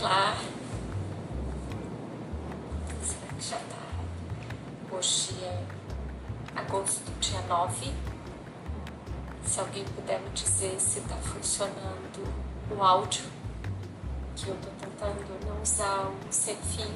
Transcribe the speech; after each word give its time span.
Olá! 0.00 0.36
Será 3.02 3.32
que 3.36 3.44
já 3.44 3.56
tá? 3.56 4.96
Hoje 4.96 5.34
é 5.42 5.64
agosto, 6.54 7.10
dia 7.18 7.40
9. 7.48 7.92
Se 9.44 9.58
alguém 9.58 9.84
puder 9.84 10.20
me 10.20 10.30
dizer 10.30 10.78
se 10.78 11.00
tá 11.00 11.16
funcionando 11.16 12.32
o 12.70 12.80
áudio, 12.80 13.24
que 14.36 14.46
eu 14.46 14.56
tô 14.58 14.68
tentando 14.78 15.44
não 15.44 15.60
usar 15.60 16.04
o 16.06 16.32
sem 16.32 16.54
fio. 16.54 16.94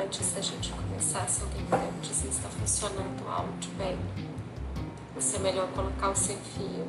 Antes 0.00 0.32
da 0.32 0.40
gente 0.40 0.70
começar, 0.70 1.28
se 1.28 1.42
alguém 1.42 1.64
puder 1.64 1.90
me 1.90 2.00
dizer 2.02 2.32
se 2.32 2.40
tá 2.40 2.48
funcionando 2.50 3.26
o 3.26 3.28
áudio 3.28 3.72
bem, 3.72 3.98
se 5.18 5.34
é 5.34 5.38
melhor 5.40 5.66
colocar 5.72 6.10
o 6.10 6.14
sem 6.14 6.36
fio. 6.36 6.86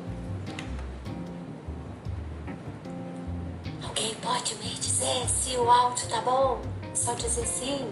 Se 5.00 5.56
o 5.56 5.70
áudio 5.70 6.08
tá 6.08 6.20
bom? 6.20 6.60
Só 6.94 7.14
dizer 7.14 7.46
sim. 7.46 7.90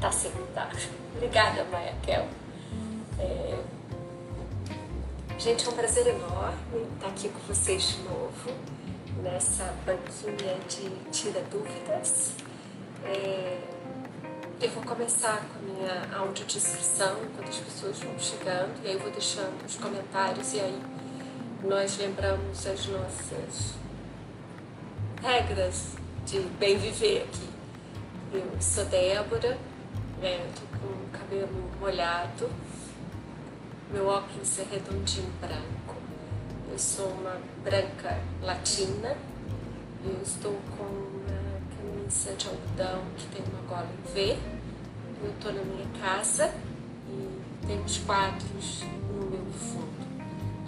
Tá 0.00 0.12
sim, 0.12 0.30
tá. 0.54 0.68
Obrigada, 1.16 1.64
Maia. 1.64 1.94
É... 3.18 3.58
Gente, 5.38 5.66
é 5.66 5.70
um 5.70 5.72
prazer 5.72 6.06
enorme 6.06 6.86
estar 6.94 7.08
aqui 7.08 7.28
com 7.30 7.38
vocês 7.40 7.82
de 7.82 8.02
novo, 8.02 8.50
nessa 9.22 9.74
banquinha 9.86 10.58
de 10.68 10.90
Tira 11.10 11.42
Dúvidas. 11.50 12.32
É... 13.04 13.58
Eu 14.60 14.70
vou 14.70 14.84
começar 14.84 15.44
com 15.48 15.58
a 15.58 15.62
minha 15.62 16.16
audiodescrição 16.16 17.16
enquanto 17.24 17.48
as 17.48 17.56
pessoas 17.56 17.98
vão 17.98 18.16
chegando, 18.18 18.78
e 18.84 18.88
aí 18.88 18.94
eu 18.94 19.00
vou 19.00 19.10
deixando 19.10 19.64
os 19.66 19.74
comentários, 19.74 20.52
e 20.52 20.60
aí 20.60 20.82
nós 21.64 21.96
lembramos 21.98 22.64
as 22.66 22.86
nossas 22.86 23.74
regras 25.20 26.01
de 26.26 26.40
bem 26.58 26.78
viver 26.78 27.22
aqui. 27.22 27.48
Eu 28.32 28.60
sou 28.60 28.84
Débora, 28.86 29.58
né, 30.20 30.48
tô 30.54 30.78
com 30.78 30.86
o 30.86 31.08
cabelo 31.12 31.70
molhado, 31.80 32.48
meu 33.92 34.06
óculos 34.06 34.58
é 34.58 34.62
redondinho 34.70 35.30
branco, 35.40 35.96
eu 36.70 36.78
sou 36.78 37.08
uma 37.08 37.38
branca 37.62 38.18
latina, 38.40 39.16
eu 40.04 40.22
estou 40.22 40.58
com 40.78 40.84
uma 40.84 41.60
camisa 41.76 42.32
de 42.32 42.48
algodão 42.48 43.02
que 43.18 43.26
tem 43.26 43.44
uma 43.52 43.62
gola 43.68 43.88
em 43.92 44.12
V, 44.14 44.38
eu 45.22 45.30
estou 45.30 45.52
na 45.52 45.62
minha 45.62 45.86
casa 46.00 46.54
e 47.08 47.66
tem 47.66 47.78
os 47.80 47.98
quadros 47.98 48.82
no 49.10 49.30
meu 49.30 49.52
fundo. 49.52 49.92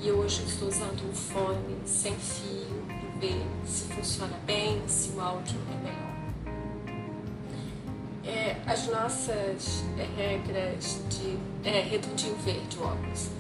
E 0.00 0.12
hoje 0.12 0.44
estou 0.44 0.68
usando 0.68 1.08
um 1.08 1.14
fone 1.14 1.78
sem 1.86 2.14
fio 2.14 2.83
ver 3.20 3.44
se 3.66 3.84
funciona 3.84 4.38
bem, 4.46 4.82
se 4.86 5.10
o 5.10 5.20
áudio 5.20 5.58
é 5.70 5.84
melhor. 5.84 6.14
É, 8.26 8.56
as 8.66 8.86
nossas 8.86 9.84
é, 9.98 10.06
regras 10.16 11.00
de. 11.10 11.38
É, 11.68 11.80
redondinho 11.82 12.36
verde, 12.36 12.78
óculos. 12.78 13.30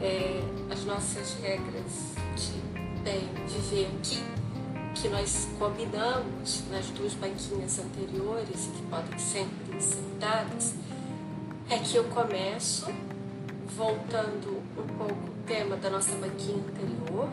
É, 0.00 0.40
as 0.70 0.84
nossas 0.84 1.34
regras 1.42 2.14
de 2.36 3.02
bem 3.02 3.28
viver 3.46 3.90
aqui, 3.98 4.22
que 4.94 5.08
nós 5.08 5.48
combinamos 5.58 6.62
nas 6.70 6.86
duas 6.86 7.14
banquinhas 7.14 7.78
anteriores 7.78 8.66
e 8.66 8.70
que 8.70 8.82
podem 8.84 9.18
sempre 9.18 9.80
ser 9.80 10.02
dadas, 10.18 10.74
é 11.68 11.78
que 11.78 11.96
eu 11.96 12.04
começo 12.04 12.86
voltando 13.76 14.62
um 14.76 14.86
pouco 14.98 15.12
o 15.12 15.42
tema 15.46 15.76
da 15.76 15.90
nossa 15.90 16.14
banquinha 16.16 16.56
anterior, 16.56 17.28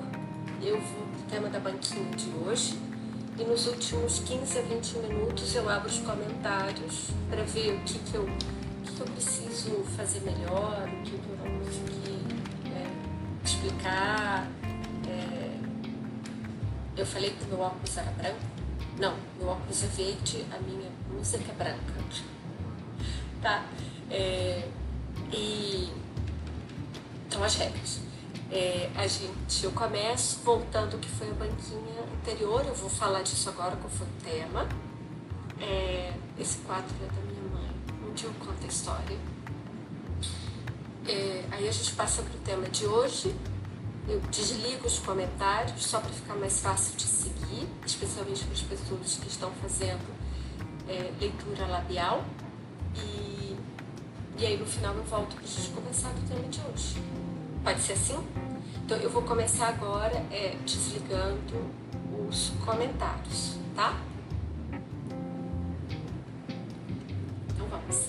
eu 0.61 0.79
vou 0.79 1.06
tema 1.29 1.49
da 1.49 1.59
banquinha 1.59 2.09
de 2.11 2.29
hoje. 2.39 2.79
E 3.37 3.43
nos 3.43 3.67
últimos 3.67 4.19
15 4.19 4.59
a 4.59 4.61
20 4.63 4.97
minutos 4.99 5.55
eu 5.55 5.69
abro 5.69 5.87
os 5.87 5.99
comentários 5.99 7.09
para 7.29 7.43
ver 7.43 7.75
o 7.75 7.79
que, 7.81 7.99
que, 7.99 8.15
eu, 8.15 8.23
o 8.23 8.37
que, 8.83 8.91
que 8.93 9.01
eu 9.01 9.05
preciso 9.05 9.83
fazer 9.95 10.21
melhor, 10.21 10.87
o 10.87 11.03
que, 11.03 11.11
que 11.11 11.29
eu 11.29 11.37
não 11.37 11.59
consegui 11.59 12.19
é, 12.73 13.45
explicar. 13.45 14.47
É, 15.07 15.57
eu 16.97 17.05
falei 17.05 17.29
que 17.31 17.45
meu 17.45 17.59
óculos 17.59 17.95
era 17.95 18.09
branco? 18.11 18.39
Não, 18.97 19.15
meu 19.37 19.49
óculos 19.49 19.83
é 19.83 19.87
verde, 19.87 20.45
a 20.51 20.59
minha 20.59 20.89
blusa 21.07 21.37
é 21.37 21.53
branca. 21.53 21.93
Tá? 23.41 23.65
É, 24.09 24.67
e 25.31 25.91
então 27.27 27.43
as 27.43 27.53
regras 27.55 28.06
é, 28.51 28.89
a 28.95 29.05
gente, 29.05 29.65
eu 29.65 29.71
começo 29.71 30.39
voltando 30.43 30.97
que 30.99 31.09
foi 31.09 31.29
a 31.29 31.33
banquinha 31.33 32.01
anterior, 32.21 32.65
eu 32.65 32.73
vou 32.73 32.89
falar 32.89 33.21
disso 33.21 33.49
agora, 33.49 33.75
qual 33.75 33.89
foi 33.89 34.07
o 34.07 34.23
tema. 34.23 34.67
É, 35.59 36.13
esse 36.39 36.59
quadro 36.59 36.93
é 37.03 37.07
da 37.07 37.21
minha 37.21 37.41
mãe, 37.53 37.69
onde 38.09 38.23
eu 38.23 38.31
conto 38.39 38.63
a 38.63 38.67
história. 38.67 39.17
É, 41.07 41.43
aí 41.51 41.67
a 41.67 41.71
gente 41.71 41.93
passa 41.93 42.21
para 42.21 42.33
o 42.33 42.39
tema 42.39 42.69
de 42.69 42.85
hoje, 42.85 43.35
eu 44.07 44.21
desligo 44.31 44.87
os 44.87 44.99
comentários 44.99 45.85
só 45.85 45.99
para 45.99 46.11
ficar 46.11 46.35
mais 46.35 46.61
fácil 46.61 46.95
de 46.95 47.03
seguir, 47.03 47.67
especialmente 47.85 48.45
para 48.45 48.53
as 48.53 48.61
pessoas 48.61 49.19
que 49.21 49.27
estão 49.27 49.51
fazendo 49.61 50.15
é, 50.87 51.11
leitura 51.19 51.67
labial. 51.67 52.23
E, 52.95 53.57
e 54.37 54.45
aí 54.45 54.57
no 54.57 54.65
final 54.65 54.95
eu 54.95 55.03
volto 55.03 55.35
para 55.35 55.43
a 55.43 55.47
gente 55.47 55.69
começar 55.71 56.09
o 56.09 56.27
tema 56.27 56.47
de 56.47 56.61
hoje. 56.61 57.26
Pode 57.67 57.81
ser 57.81 57.93
assim? 57.93 58.17
Então 58.85 58.97
eu 58.99 59.09
vou 59.09 59.23
começar 59.23 59.67
agora 59.67 60.23
é, 60.31 60.55
desligando 60.65 61.69
os 62.17 62.53
comentários, 62.65 63.57
tá? 63.75 63.99
Então 67.49 67.67
vamos. 67.67 68.07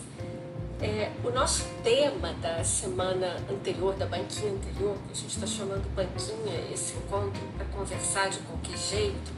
É, 0.81 1.11
o 1.25 1.31
nosso 1.33 1.65
tema 1.83 2.33
da 2.35 2.63
semana 2.63 3.37
anterior, 3.51 3.97
da 3.97 4.07
banquinha 4.07 4.53
anterior, 4.53 4.97
que 5.09 5.11
a 5.11 5.17
gente 5.17 5.35
está 5.35 5.47
chamando 5.49 5.93
banquinha, 5.93 6.73
esse 6.73 6.95
encontro 6.97 7.43
para 7.57 7.67
conversar 7.77 8.31
de 8.31 8.39
qualquer 8.39 8.79
jeito, 8.79 9.33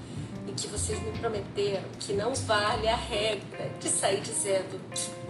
em 0.47 0.53
que 0.53 0.67
vocês 0.67 1.03
me 1.03 1.19
prometeram 1.19 1.85
que 1.99 2.13
não 2.13 2.35
vale 2.35 2.87
a 2.89 2.97
regra 2.97 3.71
de 3.81 3.89
sair 3.89 4.21
dizendo, 4.21 4.79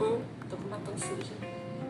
hum, 0.01 0.21
tô 0.51 0.57
uma 0.57 0.79
pança 0.79 1.07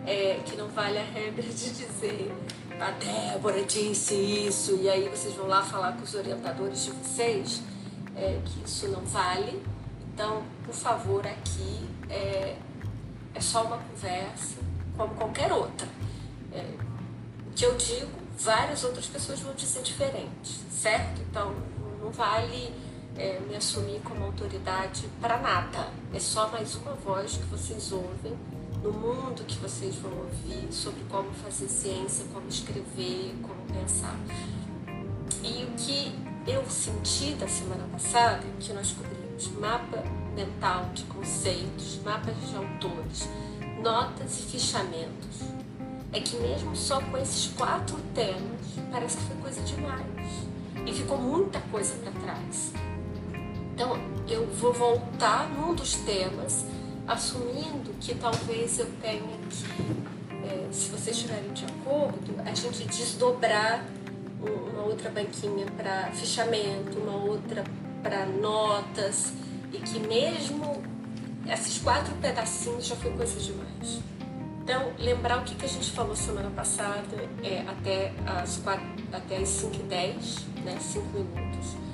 é, 0.06 0.38
que 0.44 0.54
não 0.54 0.68
vale 0.68 0.98
a 0.98 1.04
regra 1.04 1.42
de 1.42 1.70
dizer 1.70 2.30
a 2.80 2.90
Débora 2.92 3.62
disse 3.64 4.14
isso, 4.14 4.76
e 4.76 4.88
aí 4.88 5.08
vocês 5.08 5.34
vão 5.34 5.46
lá 5.46 5.62
falar 5.62 5.92
com 5.92 6.02
os 6.02 6.14
orientadores 6.14 6.84
de 6.84 6.90
vocês 6.92 7.62
é, 8.16 8.40
que 8.44 8.64
isso 8.64 8.88
não 8.88 9.02
vale. 9.02 9.62
Então, 10.12 10.42
por 10.64 10.74
favor, 10.74 11.26
aqui 11.26 11.86
é, 12.08 12.56
é 13.34 13.40
só 13.40 13.64
uma 13.64 13.76
conversa, 13.76 14.56
como 14.96 15.14
qualquer 15.14 15.52
outra. 15.52 15.86
É, 16.52 16.64
o 17.48 17.52
que 17.54 17.64
eu 17.64 17.76
digo, 17.76 18.10
várias 18.38 18.82
outras 18.82 19.06
pessoas 19.06 19.40
vão 19.40 19.54
dizer 19.54 19.82
diferente, 19.82 20.60
certo? 20.70 21.20
Então, 21.20 21.54
não 22.00 22.10
vale 22.10 22.74
é, 23.16 23.38
me 23.40 23.56
assumir 23.56 24.00
como 24.02 24.24
autoridade 24.24 25.06
para 25.20 25.38
nada. 25.38 25.88
É 26.14 26.18
só 26.18 26.48
mais 26.48 26.74
uma 26.76 26.92
voz 26.94 27.36
que 27.36 27.44
vocês 27.44 27.92
ouvem 27.92 28.36
no 28.82 28.92
mundo 28.92 29.44
que 29.46 29.56
vocês 29.58 29.94
vão 29.96 30.12
ouvir 30.12 30.72
sobre 30.72 31.02
como 31.10 31.30
fazer 31.32 31.68
ciência, 31.68 32.24
como 32.32 32.48
escrever, 32.48 33.34
como 33.42 33.60
pensar. 33.78 34.16
E 35.42 35.64
o 35.64 35.70
que 35.76 36.14
eu 36.46 36.64
senti 36.68 37.34
da 37.34 37.46
semana 37.46 37.86
passada, 37.92 38.42
que 38.58 38.72
nós 38.72 38.92
cobrimos 38.92 39.48
mapa 39.58 40.02
mental 40.34 40.86
de 40.94 41.04
conceitos, 41.04 42.00
mapas 42.04 42.34
de 42.48 42.56
autores, 42.56 43.28
notas 43.82 44.40
e 44.40 44.42
fichamentos, 44.44 45.40
é 46.12 46.20
que 46.20 46.36
mesmo 46.36 46.74
só 46.74 47.00
com 47.00 47.18
esses 47.18 47.52
quatro 47.54 47.96
temas, 48.14 48.60
parece 48.90 49.18
que 49.18 49.24
foi 49.24 49.36
coisa 49.36 49.60
demais. 49.62 50.06
E 50.86 50.92
ficou 50.92 51.18
muita 51.18 51.60
coisa 51.70 51.94
para 51.96 52.12
trás. 52.12 52.72
Então, 53.74 53.96
eu 54.28 54.46
vou 54.46 54.72
voltar 54.72 55.48
num 55.50 55.74
dos 55.74 55.94
temas 55.94 56.64
assumindo 57.10 57.92
que 58.00 58.14
talvez 58.14 58.78
eu 58.78 58.86
tenha 59.02 59.20
que, 59.50 60.46
é, 60.46 60.68
se 60.70 60.88
vocês 60.90 61.16
estiverem 61.16 61.52
de 61.52 61.64
acordo, 61.64 62.40
a 62.44 62.54
gente 62.54 62.84
desdobrar 62.84 63.84
uma 64.40 64.82
outra 64.84 65.10
banquinha 65.10 65.66
para 65.76 66.12
fechamento, 66.12 66.98
uma 66.98 67.16
outra 67.16 67.64
para 68.00 68.26
notas, 68.26 69.32
e 69.72 69.78
que 69.78 69.98
mesmo 69.98 70.82
esses 71.52 71.78
quatro 71.78 72.14
pedacinhos 72.16 72.86
já 72.86 72.94
foi 72.94 73.10
coisa 73.12 73.38
demais. 73.40 74.00
Então, 74.62 74.92
lembrar 74.98 75.40
o 75.40 75.44
que, 75.44 75.56
que 75.56 75.64
a 75.64 75.68
gente 75.68 75.90
falou 75.90 76.14
semana 76.14 76.50
passada, 76.50 77.28
é, 77.42 77.64
até, 77.68 78.12
as 78.24 78.58
quatro, 78.58 78.86
até 79.12 79.38
as 79.38 79.48
5 79.48 79.74
e 79.74 79.82
10, 79.82 80.46
né, 80.64 80.78
5 80.78 81.06
minutos 81.08 81.89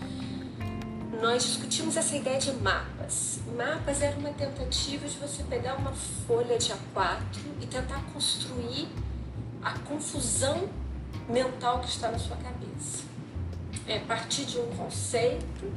nós 1.20 1.44
discutimos 1.44 1.96
essa 1.96 2.16
ideia 2.16 2.38
de 2.38 2.52
mapas. 2.52 3.40
Mapas 3.56 4.02
era 4.02 4.16
uma 4.16 4.30
tentativa 4.30 5.06
de 5.06 5.16
você 5.16 5.42
pegar 5.44 5.76
uma 5.76 5.92
folha 6.26 6.58
de 6.58 6.72
A4 6.72 7.20
e 7.60 7.66
tentar 7.66 8.02
construir 8.12 8.88
a 9.62 9.78
confusão 9.80 10.68
mental 11.28 11.80
que 11.80 11.88
está 11.88 12.10
na 12.10 12.18
sua 12.18 12.36
cabeça. 12.36 13.04
É 13.86 13.98
partir 14.00 14.44
de 14.44 14.58
um 14.58 14.66
conceito, 14.76 15.72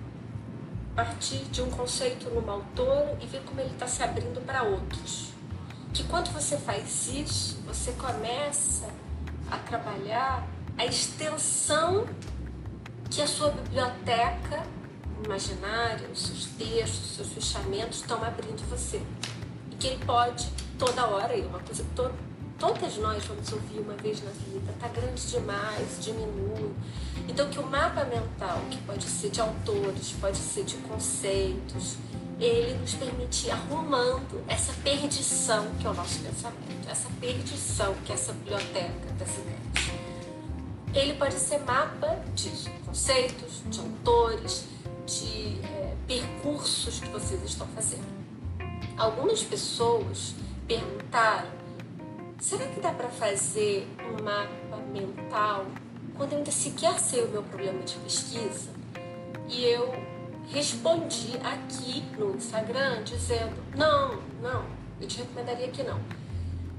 partir 0.96 1.44
de 1.46 1.62
um 1.62 1.70
conceito 1.70 2.30
no 2.30 2.52
autor 2.52 3.18
e 3.22 3.26
ver 3.26 3.42
como 3.44 3.62
ele 3.62 3.72
está 3.72 3.88
se 3.88 4.04
abrindo 4.04 4.44
para 4.46 4.64
outros. 4.64 5.30
Que 5.94 6.04
quando 6.04 6.32
você 6.32 6.58
faz 6.58 7.08
isso, 7.08 7.62
você 7.66 7.92
começa 7.94 8.88
a 9.50 9.58
trabalhar 9.58 10.48
a 10.78 10.86
extensão 10.86 12.08
que 13.10 13.22
a 13.22 13.28
sua 13.28 13.52
biblioteca 13.52 14.64
imaginária, 15.24 16.08
os 16.10 16.28
seus 16.28 16.46
textos, 16.58 17.12
os 17.12 17.16
seus 17.16 17.30
fechamentos 17.34 18.00
estão 18.00 18.24
abrindo 18.24 18.68
você. 18.70 19.02
E 19.72 19.76
que 19.76 19.88
ele 19.88 20.06
pode 20.06 20.50
toda 20.78 21.06
hora, 21.06 21.36
e 21.36 21.42
uma 21.42 21.60
coisa 21.60 21.84
que 21.84 21.90
to 21.96 22.12
todas 22.58 22.98
nós 22.98 23.24
vamos 23.24 23.52
ouvir 23.54 23.80
uma 23.80 23.94
vez 23.94 24.22
na 24.22 24.32
vida, 24.32 24.74
tá 24.80 24.90
grande 24.90 25.26
demais, 25.28 26.04
diminui. 26.04 26.74
Então 27.28 27.50
que 27.50 27.58
o 27.58 27.66
mapa 27.66 28.04
mental, 28.04 28.62
que 28.70 28.78
pode 28.82 29.06
ser 29.06 29.30
de 29.30 29.40
autores, 29.40 30.14
pode 30.20 30.38
ser 30.38 30.66
de 30.66 30.76
conceitos, 30.78 31.96
ele 32.40 32.78
nos 32.78 32.94
permite 32.94 33.48
ir 33.48 33.52
arrumando 33.52 34.44
essa 34.48 34.74
perdição 34.84 35.68
que 35.80 35.88
é 35.88 35.90
o 35.90 35.94
nosso 35.94 36.20
pensamento, 36.20 36.90
essa 36.90 37.10
perdição 37.20 37.94
que 38.06 38.12
é 38.12 38.16
essa 38.16 38.34
biblioteca 38.34 39.14
das 39.18 39.30
ideias. 39.38 40.00
Ele 40.94 41.14
pode 41.14 41.36
ser 41.36 41.60
mapa 41.60 42.18
de 42.34 42.50
conceitos, 42.86 43.62
de 43.70 43.80
autores, 43.80 44.66
de 45.10 45.60
é, 45.66 45.96
percursos 46.08 47.00
que 47.00 47.10
vocês 47.10 47.44
estão 47.44 47.68
fazendo. 47.68 48.06
Algumas 48.98 49.44
pessoas 49.44 50.36
perguntaram: 50.68 51.50
será 52.40 52.68
que 52.68 52.80
dá 52.80 52.92
para 52.92 53.10
fazer 53.10 53.88
um 54.00 54.24
mapa 54.24 54.78
mental 54.92 55.66
quando 56.16 56.36
ainda 56.36 56.52
sequer 56.52 57.00
sei 57.00 57.24
o 57.24 57.30
meu 57.30 57.44
problema 57.44 57.82
de 57.84 57.96
pesquisa? 57.96 58.70
E 59.48 59.66
eu 59.66 59.92
respondi 60.50 61.38
aqui 61.44 62.04
no 62.18 62.36
Instagram 62.36 63.04
dizendo: 63.04 63.56
não, 63.76 64.22
não, 64.42 64.66
eu 65.02 65.08
te 65.08 65.18
recomendaria 65.18 65.70
que 65.70 65.82
não. 65.82 66.00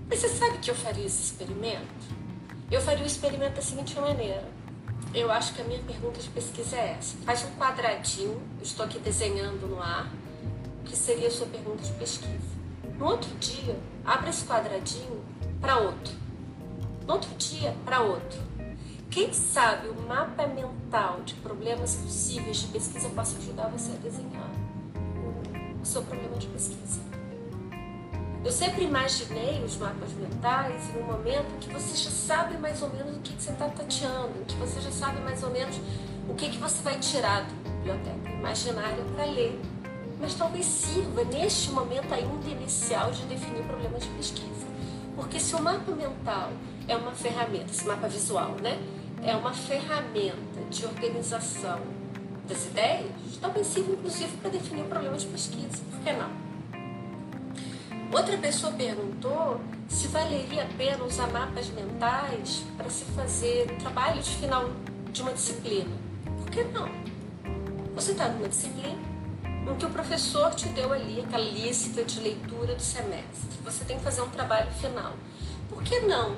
Mas 0.09 0.21
você 0.21 0.29
sabe 0.29 0.59
que 0.59 0.71
eu 0.71 0.75
faria 0.75 1.07
esse 1.07 1.23
experimento? 1.23 2.21
Eu 2.71 2.81
faria 2.81 3.03
o 3.03 3.07
experimento 3.07 3.57
da 3.57 3.63
seguinte 3.63 3.99
maneira 3.99 4.60
eu 5.13 5.31
acho 5.31 5.55
que 5.55 5.61
a 5.61 5.65
minha 5.65 5.83
pergunta 5.83 6.21
de 6.21 6.29
pesquisa 6.29 6.77
é 6.77 6.97
essa. 6.99 7.17
Faz 7.25 7.45
um 7.45 7.51
quadradinho, 7.57 8.41
eu 8.59 8.63
estou 8.63 8.85
aqui 8.85 8.99
desenhando 8.99 9.67
no 9.67 9.81
ar, 9.83 10.11
que 10.85 10.97
seria 10.97 11.29
a 11.29 11.31
sua 11.31 11.47
pergunta 11.47 11.83
de 11.83 11.93
pesquisa. 11.93 12.61
No 12.99 13.07
outro 13.07 13.31
dia, 13.37 13.77
abre 14.05 14.31
esse 14.31 14.45
quadradinho 14.45 15.25
para 15.61 15.79
outro. 15.79 16.15
No 17.07 17.15
outro 17.15 17.35
dia, 17.37 17.75
para 17.85 18.01
outro. 18.01 18.41
Quem 19.11 19.33
sabe 19.33 19.89
o 19.89 20.03
mapa 20.03 20.47
mental 20.47 21.21
de 21.23 21.35
problemas 21.35 21.97
possíveis 21.97 22.59
de 22.59 22.67
pesquisa 22.69 23.09
possa 23.09 23.37
ajudar 23.39 23.69
você 23.69 23.91
a 23.91 23.97
desenhar 23.97 24.51
o 25.83 25.85
seu 25.85 26.03
problema 26.03 26.37
de 26.37 26.47
pesquisa. 26.47 27.10
Eu 28.43 28.51
sempre 28.51 28.85
imaginei 28.85 29.63
os 29.63 29.77
mapas 29.77 30.13
mentais 30.15 30.89
em 30.95 31.03
um 31.03 31.05
momento 31.05 31.59
que 31.61 31.69
você 31.71 31.95
já 31.95 32.11
sabe 32.11 32.57
mais 32.57 32.81
ou 32.81 32.89
menos 32.89 33.17
o 33.17 33.21
que, 33.21 33.35
você 33.35 33.51
está 33.51 33.69
tateando, 33.69 34.33
que 34.49 34.57
você 34.57 34.81
já 34.81 34.91
sabe 34.91 35.21
mais 35.21 35.43
ou 35.43 35.51
menos 35.51 35.79
o 36.27 36.35
que, 36.35 36.49
que 36.49 36.57
você 36.57 36.83
vai 36.83 36.99
tirar 36.99 37.43
da 37.43 37.71
biblioteca 37.71 38.31
imaginária 38.31 39.05
para 39.15 39.27
ler. 39.27 39.61
Mas 40.19 40.35
talvez 40.35 40.65
sirva 40.65 41.23
neste 41.25 41.71
momento 41.71 42.13
ainda 42.15 42.49
inicial 42.49 43.11
de 43.11 43.25
definir 43.27 43.63
problemas 43.65 44.05
de 44.05 44.09
pesquisa. 44.11 44.67
Porque 45.15 45.39
se 45.39 45.55
o 45.55 45.63
mapa 45.63 45.93
mental 45.93 46.51
é 46.89 46.97
uma 46.97 47.13
ferramenta, 47.13 47.71
esse 47.71 47.87
mapa 47.87 48.09
visual, 48.09 48.53
né? 48.63 48.79
É 49.23 49.37
uma 49.37 49.53
ferramenta 49.53 50.63
de 50.71 50.87
organização 50.87 51.81
das 52.49 52.65
ideias, 52.65 53.13
talvez 53.39 53.67
sirva 53.67 53.93
inclusive 53.93 54.35
para 54.39 54.51
definir 54.51 54.83
o 54.83 54.87
problema 54.87 55.17
de 55.19 55.27
pesquisa. 55.27 55.83
Por 55.91 56.01
que 56.01 56.13
não? 56.15 56.50
Outra 58.13 58.37
pessoa 58.39 58.73
perguntou 58.73 59.61
se 59.89 60.09
valeria 60.09 60.65
a 60.65 60.67
pena 60.77 61.05
usar 61.05 61.29
mapas 61.29 61.69
mentais 61.69 62.65
para 62.77 62.91
se 62.91 63.05
fazer 63.05 63.77
trabalho 63.79 64.21
de 64.21 64.31
final 64.31 64.69
de 65.13 65.23
uma 65.23 65.33
disciplina. 65.33 65.97
Por 66.25 66.51
que 66.51 66.65
não? 66.65 66.89
Você 67.95 68.11
está 68.11 68.29
numa 68.29 68.49
disciplina 68.49 68.99
em 69.45 69.77
que 69.77 69.87
o 69.87 69.91
professor 69.91 70.53
te 70.57 70.69
deu 70.71 70.93
ali 70.93 71.21
aquela 71.21 71.45
lista 71.45 72.03
de 72.03 72.19
leitura 72.21 72.75
do 72.75 72.83
semestre. 72.83 73.49
Você 73.65 73.85
tem 73.85 73.97
que 73.97 74.03
fazer 74.03 74.23
um 74.23 74.31
trabalho 74.31 74.71
final. 74.73 75.13
Por 75.69 75.81
que 75.85 76.01
não? 76.01 76.37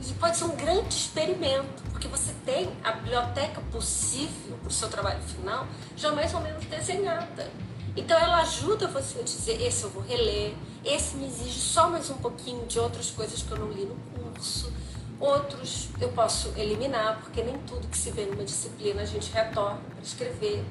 Isso 0.00 0.14
pode 0.14 0.38
ser 0.38 0.44
um 0.44 0.56
grande 0.56 0.94
experimento, 0.94 1.82
porque 1.90 2.08
você 2.08 2.32
tem 2.46 2.70
a 2.82 2.92
biblioteca 2.92 3.60
possível 3.70 4.56
para 4.62 4.68
o 4.68 4.72
seu 4.72 4.88
trabalho 4.88 5.20
final 5.22 5.66
já 5.94 6.10
mais 6.12 6.32
ou 6.32 6.40
menos 6.40 6.64
desenhada. 6.64 7.50
Então 7.96 8.18
ela 8.18 8.42
ajuda 8.42 8.86
você 8.88 9.20
a 9.20 9.22
dizer, 9.22 9.60
esse 9.62 9.84
eu 9.84 9.90
vou 9.90 10.02
reler, 10.02 10.54
esse 10.84 11.16
me 11.16 11.26
exige 11.26 11.58
só 11.58 11.88
mais 11.88 12.10
um 12.10 12.18
pouquinho 12.18 12.66
de 12.66 12.78
outras 12.78 13.10
coisas 13.10 13.42
que 13.42 13.50
eu 13.50 13.58
não 13.58 13.70
li 13.72 13.86
no 13.86 13.96
curso. 14.12 14.70
Outros 15.18 15.88
eu 15.98 16.10
posso 16.10 16.52
eliminar, 16.58 17.18
porque 17.20 17.42
nem 17.42 17.56
tudo 17.60 17.88
que 17.88 17.96
se 17.96 18.10
vê 18.10 18.26
numa 18.26 18.44
disciplina 18.44 19.00
a 19.00 19.06
gente 19.06 19.32
retorna 19.32 19.80
para 19.90 20.02
escrever. 20.02 20.62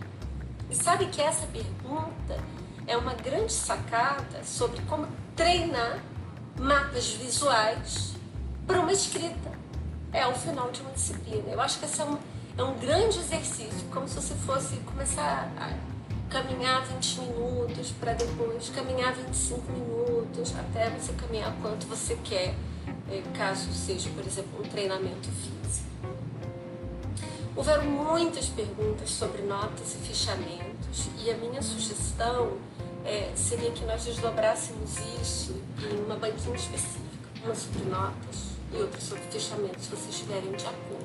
E 0.70 0.76
sabe 0.76 1.08
que 1.08 1.20
essa 1.20 1.48
pergunta 1.48 2.38
é 2.86 2.96
uma 2.96 3.16
grande 3.16 3.52
sacada 3.52 4.44
sobre 4.44 4.80
como 4.84 5.08
treinar 5.36 6.04
mapas 6.60 7.14
visuais 7.14 8.14
para 8.68 8.80
uma 8.80 8.92
escrita. 8.92 9.52
É 10.14 10.28
o 10.28 10.34
final 10.34 10.70
de 10.70 10.82
uma 10.82 10.92
disciplina. 10.92 11.50
Eu 11.50 11.60
acho 11.60 11.80
que 11.80 11.86
esse 11.86 12.00
é 12.00 12.06
um, 12.06 12.18
é 12.56 12.64
um 12.64 12.78
grande 12.78 13.18
exercício, 13.18 13.88
como 13.92 14.08
se 14.08 14.16
você 14.16 14.36
fosse 14.36 14.78
começar 14.78 15.52
a 15.58 15.95
caminhar 16.36 16.86
20 16.86 17.22
minutos 17.22 17.92
para 17.98 18.12
depois 18.12 18.68
caminhar 18.68 19.14
25 19.14 19.72
minutos 19.72 20.54
até 20.60 20.90
você 20.90 21.14
caminhar 21.14 21.56
quanto 21.62 21.88
você 21.88 22.18
quer, 22.26 22.54
eh, 23.10 23.24
caso 23.34 23.72
seja, 23.72 24.10
por 24.10 24.26
exemplo, 24.26 24.60
um 24.60 24.68
treinamento 24.68 25.30
físico. 25.30 25.88
Houveram 27.56 27.86
muitas 27.86 28.48
perguntas 28.48 29.12
sobre 29.12 29.44
notas 29.44 29.96
e 29.96 29.98
fechamentos 30.06 31.08
e 31.24 31.32
a 31.32 31.38
minha 31.38 31.62
sugestão 31.62 32.58
é, 33.06 33.32
seria 33.34 33.72
que 33.72 33.86
nós 33.86 34.04
desdobrássemos 34.04 34.98
isso 35.22 35.56
em 35.90 36.04
uma 36.04 36.18
banquinha 36.18 36.58
específica, 36.58 37.30
uma 37.46 37.56
sobre 37.56 37.84
notas 37.86 38.50
e 38.74 38.82
outra 38.82 39.00
sobre 39.00 39.24
fechamentos, 39.32 39.86
se 39.86 39.90
vocês 39.90 40.10
estiverem 40.10 40.52
de 40.52 40.66
acordo 40.66 41.05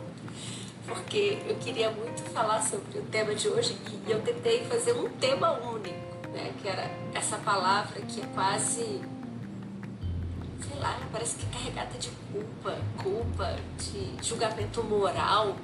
porque 0.91 1.39
eu 1.47 1.55
queria 1.57 1.89
muito 1.93 2.21
falar 2.33 2.61
sobre 2.61 2.99
o 2.99 3.03
tema 3.03 3.33
de 3.33 3.49
hoje 3.49 3.77
e 4.07 4.11
eu 4.11 4.21
tentei 4.23 4.65
fazer 4.65 4.93
um 4.93 5.09
tema 5.09 5.53
único, 5.53 6.29
né? 6.33 6.53
Que 6.61 6.69
era 6.69 6.91
essa 7.15 7.37
palavra 7.39 8.01
que 8.03 8.21
é 8.21 8.27
quase, 8.35 8.83
sei 8.83 10.79
lá, 10.81 10.99
parece 11.13 11.37
que 11.37 11.47
é 11.47 11.49
carregada 11.49 11.97
de 11.97 12.11
culpa, 12.33 12.77
culpa, 13.01 13.57
de 13.79 14.27
julgamento 14.27 14.83
moral, 14.83 15.57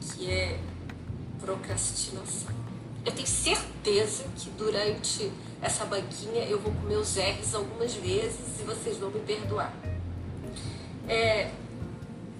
que 0.00 0.28
é 0.28 0.58
procrastinação. 1.40 2.52
Eu 3.06 3.12
tenho 3.12 3.28
certeza 3.28 4.24
que 4.36 4.50
durante 4.50 5.30
essa 5.60 5.84
banquinha 5.84 6.44
eu 6.44 6.58
vou 6.58 6.72
comer 6.72 6.96
os 6.96 7.16
R's 7.16 7.54
algumas 7.54 7.94
vezes 7.94 8.60
e 8.60 8.64
vocês 8.64 8.98
vão 8.98 9.10
me 9.10 9.20
perdoar. 9.20 9.72
É, 11.08 11.50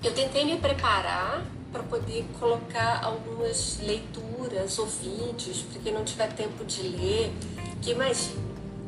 eu 0.03 0.13
tentei 0.13 0.45
me 0.45 0.59
preparar 0.59 1.45
para 1.73 1.83
poder 1.83 2.25
colocar 2.38 3.02
algumas 3.02 3.79
leituras 3.81 4.79
ou 4.79 4.87
vídeos 4.87 5.62
para 5.62 5.81
quem 5.81 5.93
não 5.93 6.05
tiver 6.05 6.33
tempo 6.35 6.64
de 6.64 6.83
ler. 6.83 7.33
Que 7.81 7.93
imagine, 7.93 8.38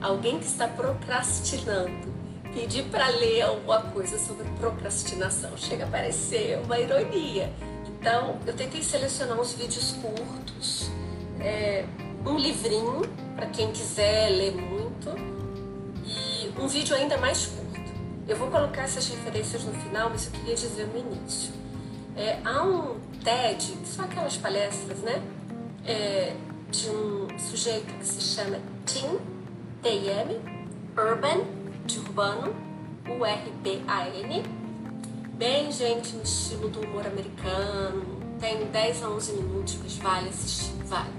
alguém 0.00 0.38
que 0.38 0.46
está 0.46 0.68
procrastinando 0.68 2.14
pedir 2.54 2.84
para 2.84 3.08
ler 3.08 3.42
alguma 3.42 3.80
coisa 3.82 4.18
sobre 4.18 4.44
procrastinação. 4.58 5.56
Chega 5.56 5.84
a 5.84 5.88
parecer 5.88 6.60
uma 6.64 6.78
ironia. 6.78 7.52
Então, 7.88 8.38
eu 8.46 8.52
tentei 8.52 8.82
selecionar 8.82 9.40
uns 9.40 9.54
vídeos 9.54 9.92
curtos, 9.92 10.90
é, 11.40 11.84
um 12.24 12.36
livrinho 12.38 13.02
para 13.34 13.46
quem 13.46 13.72
quiser 13.72 14.28
ler 14.28 14.54
muito 14.54 15.10
e 16.06 16.52
um 16.60 16.68
vídeo 16.68 16.94
ainda 16.94 17.16
mais 17.18 17.46
curto. 17.46 17.64
Eu 18.28 18.36
vou 18.36 18.50
colocar 18.50 18.82
essas 18.82 19.08
referências 19.08 19.64
no 19.64 19.72
final, 19.72 20.10
mas 20.10 20.26
eu 20.26 20.32
queria 20.32 20.54
dizer 20.54 20.86
no 20.86 20.98
início. 20.98 21.63
É, 22.16 22.38
há 22.44 22.62
um 22.62 23.00
TED, 23.22 23.72
que 23.72 23.88
são 23.88 24.04
aquelas 24.04 24.36
palestras, 24.36 24.98
né? 24.98 25.22
É, 25.84 26.34
de 26.70 26.88
um 26.90 27.38
sujeito 27.38 27.92
que 27.98 28.06
se 28.06 28.20
chama 28.20 28.58
Tim 28.86 29.18
T-I-M, 29.82 30.40
Urban, 30.96 31.44
de 31.84 31.98
urbano, 31.98 32.54
U-R-B-A-N, 33.06 34.42
bem 35.34 35.70
gente 35.70 36.14
no 36.14 36.22
estilo 36.22 36.68
do 36.68 36.80
humor 36.80 37.06
americano, 37.06 38.02
tem 38.40 38.64
10 38.64 39.02
a 39.02 39.10
11 39.10 39.32
minutos, 39.32 39.96
vale 39.98 40.30
assistir, 40.30 40.72
vale. 40.84 41.10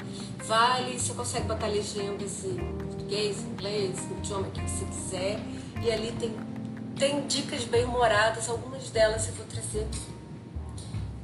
Vale, 0.45 0.99
você 0.99 1.13
consegue 1.13 1.47
botar 1.47 1.67
legendas 1.67 2.43
em 2.43 2.57
português, 2.77 3.43
inglês, 3.43 3.99
no 4.09 4.17
idioma 4.17 4.47
que 4.49 4.61
você 4.61 4.85
quiser, 4.85 5.39
e 5.83 5.91
ali 5.91 6.11
tem, 6.13 6.35
tem 6.97 7.27
dicas 7.27 7.65
bem 7.65 7.83
humoradas, 7.85 8.49
algumas 8.49 8.89
delas 8.89 9.27
eu 9.27 9.33
vou 9.33 9.45
trazer 9.45 9.81
aqui. 9.81 10.14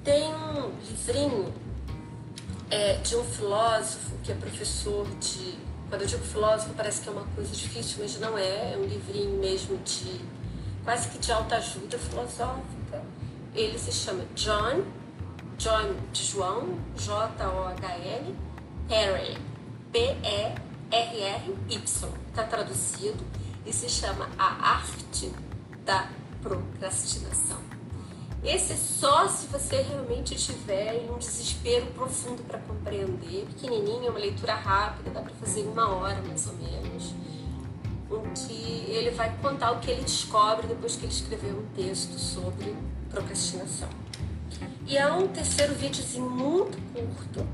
Tem 0.03 0.33
um 0.33 0.71
livrinho 0.79 1.53
é 2.71 2.93
de 2.95 3.15
um 3.17 3.23
filósofo 3.23 4.15
que 4.23 4.31
é 4.31 4.35
professor 4.35 5.05
de. 5.19 5.59
Quando 5.89 6.03
eu 6.03 6.07
digo 6.07 6.23
filósofo, 6.23 6.73
parece 6.73 7.01
que 7.01 7.09
é 7.09 7.11
uma 7.11 7.25
coisa 7.35 7.53
difícil, 7.53 7.97
mas 8.01 8.17
não 8.19 8.37
é. 8.37 8.73
É 8.73 8.77
um 8.77 8.85
livrinho 8.85 9.37
mesmo 9.39 9.77
de. 9.79 10.21
quase 10.83 11.09
que 11.09 11.19
de 11.19 11.31
autoajuda 11.31 11.99
filosófica. 11.99 13.03
Ele 13.53 13.77
se 13.77 13.91
chama 13.91 14.23
John, 14.33 14.85
John 15.57 15.93
de 16.11 16.23
João, 16.23 16.79
J-O-H-N, 16.95 18.35
Harry, 18.89 19.37
P-E-R-R-Y. 19.91 20.53
Está 22.29 22.43
traduzido 22.45 23.23
e 23.65 23.73
se 23.73 23.89
chama 23.89 24.29
A 24.39 24.77
Arte 24.77 25.31
da 25.85 26.09
Procrastinação. 26.41 27.70
Esse 28.43 28.73
é 28.73 28.75
só 28.75 29.27
se 29.27 29.45
você 29.47 29.81
realmente 29.83 30.33
tiver 30.35 31.05
um 31.11 31.17
desespero 31.19 31.85
profundo 31.87 32.41
para 32.43 32.57
compreender. 32.59 33.45
Pequenininho, 33.45 34.07
é 34.07 34.09
uma 34.09 34.19
leitura 34.19 34.55
rápida, 34.55 35.11
dá 35.11 35.21
para 35.21 35.33
fazer 35.35 35.61
uma 35.61 35.87
hora 35.89 36.19
mais 36.23 36.47
ou 36.47 36.53
menos. 36.55 37.13
Em 38.09 38.33
que 38.33 38.91
ele 38.91 39.11
vai 39.11 39.31
contar 39.37 39.71
o 39.71 39.79
que 39.79 39.91
ele 39.91 40.01
descobre 40.01 40.65
depois 40.65 40.95
que 40.95 41.05
ele 41.05 41.13
escreveu 41.13 41.59
um 41.59 41.65
texto 41.75 42.17
sobre 42.17 42.75
procrastinação. 43.11 43.89
E 44.87 44.97
há 44.97 45.15
um 45.15 45.27
terceiro 45.27 45.75
videozinho 45.75 46.27
muito 46.29 46.77
curto 46.89 47.47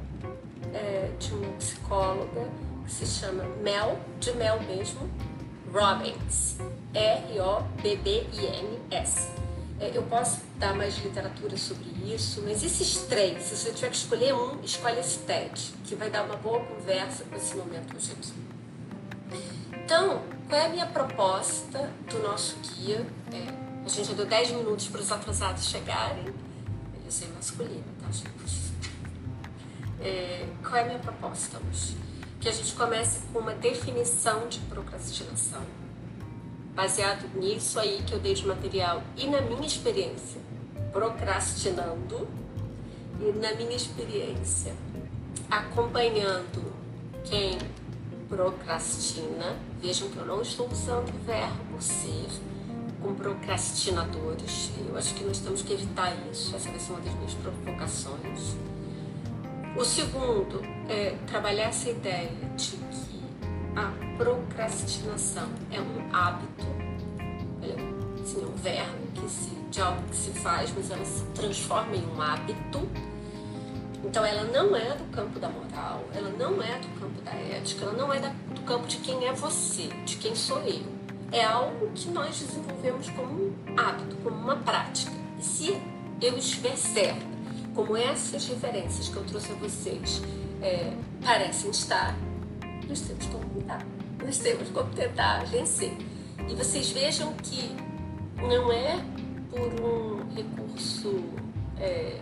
é, 0.73 1.11
de 1.19 1.33
uma 1.33 1.51
psicóloga 1.53 2.47
que 2.85 2.91
se 2.91 3.05
chama 3.05 3.43
Mel, 3.61 3.99
de 4.19 4.31
Mel 4.33 4.61
mesmo, 4.63 5.01
Robbins. 5.71 6.55
R-O-B-B-I-N-S. 6.93 7.87
É, 9.79 9.95
eu 9.95 10.01
posso 10.03 10.41
dar 10.57 10.73
mais 10.73 10.97
literatura 10.97 11.55
sobre 11.55 11.85
isso, 12.11 12.41
mas 12.43 12.63
esses 12.63 13.03
três, 13.03 13.43
se 13.43 13.55
você 13.55 13.71
tiver 13.71 13.89
que 13.89 13.95
escolher 13.95 14.33
um, 14.33 14.59
escolhe 14.63 14.99
esse 14.99 15.19
TED, 15.19 15.73
que 15.85 15.95
vai 15.95 16.09
dar 16.09 16.23
uma 16.23 16.35
boa 16.35 16.59
conversa 16.65 17.23
com 17.25 17.35
esse 17.35 17.55
momento 17.55 17.95
hoje 17.95 18.11
aqui. 18.11 18.33
Então, 19.71 20.23
qual 20.49 20.59
é 20.59 20.65
a 20.65 20.69
minha 20.69 20.87
proposta 20.87 21.91
do 22.09 22.19
nosso 22.23 22.57
guia? 22.57 23.05
É, 23.31 23.83
a 23.85 23.87
gente 23.87 24.07
já 24.07 24.13
deu 24.13 24.25
10 24.25 24.51
minutos 24.51 24.87
para 24.87 24.99
os 24.99 25.11
atrasados 25.11 25.65
chegarem. 25.65 26.25
Eu 26.25 27.11
sei 27.11 27.27
masculino, 27.29 27.83
tá, 28.01 28.11
gente? 28.11 28.27
É, 30.01 30.45
qual 30.63 30.75
é 30.75 30.81
a 30.81 30.85
minha 30.85 30.99
proposta 30.99 31.59
hoje? 31.69 31.95
Que 32.41 32.49
a 32.49 32.51
gente 32.51 32.73
comece 32.73 33.21
com 33.31 33.39
uma 33.39 33.53
definição 33.53 34.47
de 34.47 34.59
procrastinação 34.61 35.61
baseado 36.77 37.27
nisso 37.33 37.79
aí 37.79 38.03
que 38.05 38.13
eu 38.13 38.19
dei 38.19 38.35
de 38.35 38.45
material 38.45 39.01
e 39.17 39.25
na 39.25 39.41
minha 39.41 39.65
experiência 39.65 40.39
procrastinando 40.93 42.27
e 43.19 43.31
na 43.31 43.51
minha 43.55 43.75
experiência 43.75 44.75
acompanhando 45.49 46.71
quem 47.25 47.57
procrastina. 48.29 49.57
Vejam 49.81 50.07
que 50.09 50.17
eu 50.17 50.25
não 50.25 50.41
estou 50.43 50.69
usando 50.69 51.09
o 51.09 51.25
verbo 51.25 51.81
ser 51.81 52.27
com 53.01 53.15
procrastinadores. 53.15 54.71
Eu 54.87 54.95
acho 54.97 55.15
que 55.15 55.23
nós 55.23 55.39
temos 55.39 55.63
que 55.63 55.73
evitar 55.73 56.15
isso. 56.31 56.55
Essa 56.55 56.69
vai 56.69 56.79
ser 56.79 56.91
uma 56.91 57.01
das 57.01 57.13
minhas 57.15 57.33
provocações. 57.33 58.55
O 59.75 59.83
segundo 59.83 60.61
é 60.87 61.15
trabalhar 61.25 61.69
essa 61.69 61.89
ideia 61.89 62.31
de 62.55 62.71
que 62.71 63.19
a 63.75 64.06
procrastinação 64.17 65.47
é 65.71 65.79
um 65.79 66.13
hábito, 66.13 66.65
é 67.61 68.21
assim, 68.21 68.43
um 68.43 68.55
verbo 68.55 69.07
que 69.13 69.29
se, 69.29 69.49
de 69.69 69.79
algo 69.79 70.01
que 70.09 70.15
se 70.15 70.31
faz, 70.31 70.73
mas 70.75 70.89
ela 70.89 71.05
se 71.05 71.23
transforma 71.35 71.95
em 71.95 72.05
um 72.05 72.21
hábito. 72.21 72.87
Então 74.03 74.25
ela 74.25 74.43
não 74.45 74.75
é 74.75 74.95
do 74.95 75.03
campo 75.11 75.39
da 75.39 75.49
moral, 75.49 76.03
ela 76.13 76.29
não 76.31 76.61
é 76.61 76.79
do 76.79 76.99
campo 76.99 77.21
da 77.21 77.31
ética, 77.31 77.85
ela 77.85 77.93
não 77.93 78.13
é 78.13 78.19
da, 78.19 78.29
do 78.29 78.61
campo 78.61 78.87
de 78.87 78.97
quem 78.97 79.25
é 79.25 79.33
você, 79.33 79.87
de 80.05 80.17
quem 80.17 80.35
sou 80.35 80.59
eu. 80.61 80.83
É 81.31 81.43
algo 81.43 81.91
que 81.93 82.09
nós 82.09 82.39
desenvolvemos 82.39 83.09
como 83.09 83.33
um 83.33 83.53
hábito, 83.75 84.15
como 84.23 84.35
uma 84.35 84.55
prática. 84.55 85.11
E 85.39 85.43
se 85.43 85.81
eu 86.21 86.37
estiver 86.37 86.75
certa, 86.75 87.25
como 87.75 87.95
essas 87.95 88.47
referências 88.47 89.09
que 89.09 89.17
eu 89.17 89.23
trouxe 89.25 89.51
a 89.51 89.55
vocês 89.55 90.21
é, 90.61 90.93
parecem 91.21 91.69
estar, 91.69 92.15
nós 92.87 93.01
temos 93.01 93.25
como 93.27 93.45
mudar, 93.47 93.85
nós 94.27 94.39
temos 94.39 94.67
como 94.69 94.93
tentar 94.93 95.45
vencer. 95.45 95.95
E 96.49 96.53
vocês 96.53 96.91
vejam 96.91 97.33
que 97.35 97.73
não 98.35 98.69
é 98.73 99.01
por 99.49 99.81
um 99.81 100.35
recurso 100.35 101.23
é, 101.79 102.19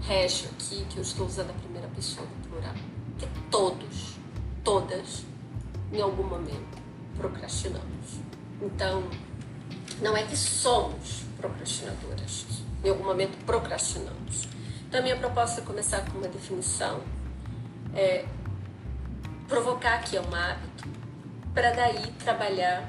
régio 0.00 0.48
aqui, 0.50 0.86
que 0.88 0.98
eu 0.98 1.02
estou 1.02 1.26
usando 1.26 1.50
a 1.50 1.54
primeira 1.54 1.88
pessoa 1.88 2.24
do 2.24 2.48
plural, 2.48 2.74
que 3.18 3.26
todos, 3.50 4.14
todas, 4.62 5.24
em 5.92 6.00
algum 6.00 6.22
momento, 6.22 6.78
procrastinamos. 7.16 8.20
Então, 8.62 9.02
não 10.00 10.16
é 10.16 10.22
que 10.22 10.36
somos 10.36 11.24
procrastinadoras, 11.36 12.46
em 12.84 12.90
algum 12.90 13.04
momento 13.04 13.36
procrastinamos. 13.44 14.46
Então, 14.86 15.00
a 15.00 15.02
minha 15.02 15.16
proposta 15.16 15.62
é 15.62 15.64
começar 15.64 16.08
com 16.08 16.18
uma 16.18 16.28
definição. 16.28 17.00
É, 17.92 18.24
provocar 19.50 19.98
que 20.04 20.16
é 20.16 20.20
um 20.20 20.32
hábito, 20.32 20.88
para 21.52 21.72
daí 21.72 22.12
trabalhar 22.24 22.88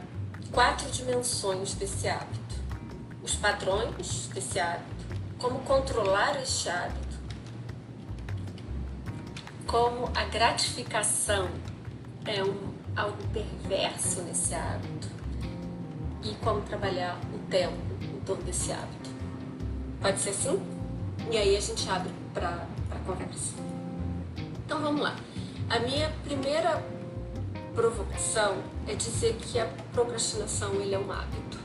quatro 0.51 0.89
dimensões 0.91 1.74
desse 1.74 2.08
hábito: 2.08 2.56
os 3.24 3.36
padrões 3.36 4.27
desse 4.27 4.60
hábito, 4.60 5.08
como 5.39 5.60
controlar 5.62 6.39
este 6.39 6.70
hábito, 6.70 7.20
como 9.65 10.06
a 10.15 10.24
gratificação 10.25 11.50
é 12.25 12.44
um, 12.44 12.74
algo 12.96 13.18
perverso 13.34 14.22
nesse 14.22 14.53
hábito 14.53 15.08
e 16.24 16.36
como 16.36 16.62
trabalhar 16.62 17.20
o 17.34 17.39
tempo 17.50 17.74
em 18.03 18.20
torno 18.20 18.44
desse 18.44 18.72
hábito. 18.72 19.10
Pode 20.00 20.20
ser 20.20 20.30
assim? 20.30 20.62
E 21.32 21.38
aí 21.38 21.58
a 21.58 21.60
gente 21.60 21.89
abre 21.89 22.12
para 22.34 22.68
conversa. 23.06 23.56
Então 24.65 24.80
vamos 24.80 25.01
lá. 25.01 25.15
A 25.71 25.79
minha 25.79 26.11
primeira 26.25 26.83
provocação 27.73 28.57
é 28.89 28.93
dizer 28.93 29.37
que 29.37 29.57
a 29.57 29.65
procrastinação 29.93 30.73
ele 30.73 30.93
é 30.93 30.99
um 30.99 31.09
hábito, 31.09 31.57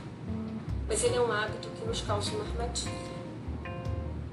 mas 0.87 1.03
ele 1.03 1.17
é 1.17 1.19
um 1.19 1.29
hábito 1.29 1.67
que 1.67 1.85
nos 1.85 1.99
causa 1.99 2.31
uma 2.31 2.45
armadilha. 2.45 3.17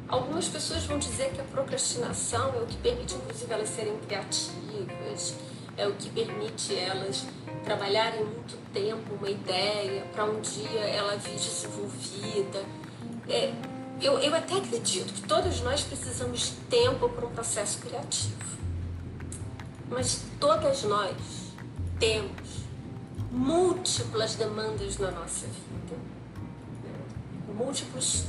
Algumas 0.07 0.47
pessoas 0.47 0.85
vão 0.85 0.97
dizer 0.97 1.33
que 1.33 1.41
a 1.41 1.45
procrastinação 1.45 2.55
é 2.55 2.63
o 2.63 2.67
que 2.67 2.77
permite, 2.77 3.17
inclusive, 3.17 3.53
elas 3.53 3.69
serem 3.69 3.99
criativas, 3.99 5.35
é 5.77 5.89
o 5.89 5.95
que 5.95 6.09
permite 6.09 6.73
elas 6.77 7.27
trabalharem 7.65 8.25
muito 8.25 8.57
tempo 8.73 9.13
uma 9.17 9.29
ideia 9.29 10.05
para 10.13 10.25
um 10.25 10.41
dia 10.41 10.83
ela 10.83 11.17
vir 11.17 11.35
desenvolvida. 11.35 12.65
É, 13.29 13.53
eu, 14.01 14.21
eu 14.21 14.37
até 14.37 14.55
acredito 14.55 15.13
que 15.13 15.23
todos 15.23 15.63
nós 15.63 15.83
precisamos 15.83 16.51
de 16.51 16.53
tempo 16.71 17.09
para 17.09 17.27
um 17.27 17.31
processo 17.31 17.81
criativo. 17.81 18.64
Mas 19.91 20.23
todas 20.41 20.83
nós 20.85 21.17
temos 21.99 22.65
múltiplas 23.31 24.35
demandas 24.37 24.99
na 24.99 25.11
nossa 25.11 25.47
vida, 25.47 25.97
múltiplas 27.53 28.25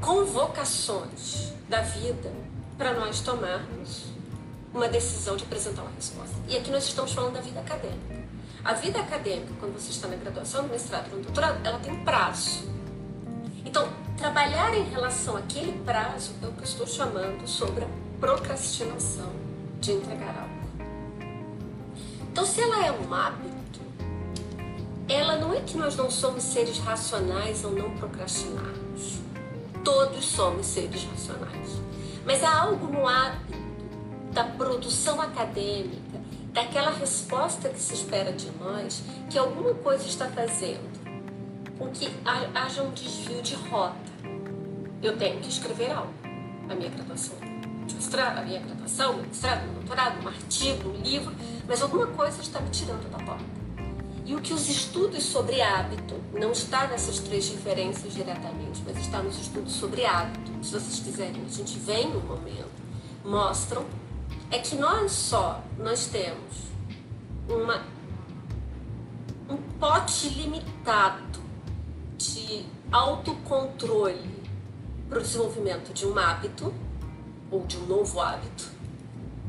convocações 0.00 1.52
da 1.68 1.80
vida 1.80 2.32
para 2.76 2.94
nós 2.94 3.20
tomarmos 3.20 4.06
uma 4.72 4.88
decisão 4.88 5.36
de 5.36 5.44
apresentar 5.44 5.82
uma 5.82 5.92
resposta. 5.92 6.34
E 6.48 6.56
aqui 6.56 6.70
nós 6.70 6.84
estamos 6.84 7.12
falando 7.12 7.34
da 7.34 7.40
vida 7.40 7.60
acadêmica. 7.60 8.26
A 8.64 8.74
vida 8.74 8.98
acadêmica, 8.98 9.52
quando 9.60 9.74
você 9.74 9.90
está 9.90 10.08
na 10.08 10.16
graduação, 10.16 10.64
no 10.64 10.68
mestrado, 10.68 11.08
no 11.10 11.22
doutorado, 11.22 11.64
ela 11.64 11.78
tem 11.78 11.96
prazo. 12.04 12.64
Então, 13.64 13.88
trabalhar 14.18 14.74
em 14.74 14.84
relação 14.90 15.36
àquele 15.36 15.72
prazo 15.84 16.32
é 16.42 16.46
o 16.46 16.52
que 16.52 16.60
eu 16.60 16.64
estou 16.64 16.86
chamando 16.86 17.46
sobre 17.46 17.84
a 17.84 17.88
procrastinação 18.20 19.45
de 19.86 19.92
entregar 19.92 20.34
algo. 20.36 20.88
Então, 22.32 22.44
se 22.44 22.60
ela 22.60 22.84
é 22.84 22.90
um 22.90 23.14
hábito, 23.14 23.80
ela 25.08 25.36
não 25.36 25.54
é 25.54 25.60
que 25.60 25.76
nós 25.76 25.94
não 25.96 26.10
somos 26.10 26.42
seres 26.42 26.78
racionais 26.78 27.64
ou 27.64 27.70
não 27.70 27.92
procrastinarmos. 27.92 29.20
Todos 29.84 30.24
somos 30.24 30.66
seres 30.66 31.04
racionais. 31.04 31.80
Mas 32.24 32.42
há 32.42 32.62
algo 32.62 32.88
no 32.88 33.06
hábito 33.06 33.56
da 34.32 34.42
produção 34.42 35.20
acadêmica, 35.20 36.20
daquela 36.52 36.90
resposta 36.90 37.68
que 37.68 37.80
se 37.80 37.94
espera 37.94 38.32
de 38.32 38.50
nós, 38.58 39.02
que 39.30 39.38
alguma 39.38 39.72
coisa 39.74 40.04
está 40.06 40.26
fazendo 40.28 41.06
com 41.78 41.88
que 41.90 42.10
haja 42.54 42.82
um 42.82 42.90
desvio 42.90 43.40
de 43.40 43.54
rota. 43.54 43.94
Eu 45.00 45.16
tenho 45.16 45.40
que 45.40 45.48
escrever 45.48 45.92
algo 45.92 46.12
na 46.66 46.74
minha 46.74 46.90
graduação 46.90 47.55
mestrado, 47.94 48.38
a 48.38 48.42
minha 48.42 48.60
graduação, 48.60 49.14
meu 49.14 49.26
mestrado, 49.26 49.72
doutorado, 49.74 50.24
um 50.24 50.28
artigo, 50.28 50.90
um 50.90 51.02
livro, 51.02 51.34
mas 51.66 51.82
alguma 51.82 52.06
coisa 52.08 52.40
está 52.40 52.60
me 52.60 52.70
tirando 52.70 53.10
da 53.10 53.18
porta. 53.24 53.44
E 54.24 54.34
o 54.34 54.40
que 54.40 54.52
os 54.52 54.68
estudos 54.68 55.22
sobre 55.22 55.62
hábito, 55.62 56.16
não 56.32 56.50
está 56.50 56.88
nessas 56.88 57.20
três 57.20 57.48
referências 57.48 58.12
diretamente, 58.12 58.82
mas 58.84 58.98
está 58.98 59.22
nos 59.22 59.38
estudos 59.38 59.72
sobre 59.72 60.04
hábito. 60.04 60.52
Se 60.64 60.72
vocês 60.72 60.98
quiserem, 60.98 61.44
a 61.44 61.48
gente 61.48 61.78
vem 61.78 62.10
no 62.10 62.20
momento 62.20 62.86
mostram 63.26 63.84
é 64.50 64.58
que 64.58 64.76
nós 64.76 65.10
só 65.10 65.62
nós 65.78 66.06
temos 66.06 66.66
uma, 67.48 67.82
um 69.50 69.56
pote 69.78 70.28
limitado 70.28 71.40
de 72.16 72.64
autocontrole 72.90 74.42
para 75.08 75.18
o 75.18 75.22
desenvolvimento 75.22 75.92
de 75.92 76.06
um 76.06 76.16
hábito 76.16 76.72
ou 77.50 77.64
de 77.66 77.76
um 77.76 77.86
novo 77.86 78.20
hábito. 78.20 78.70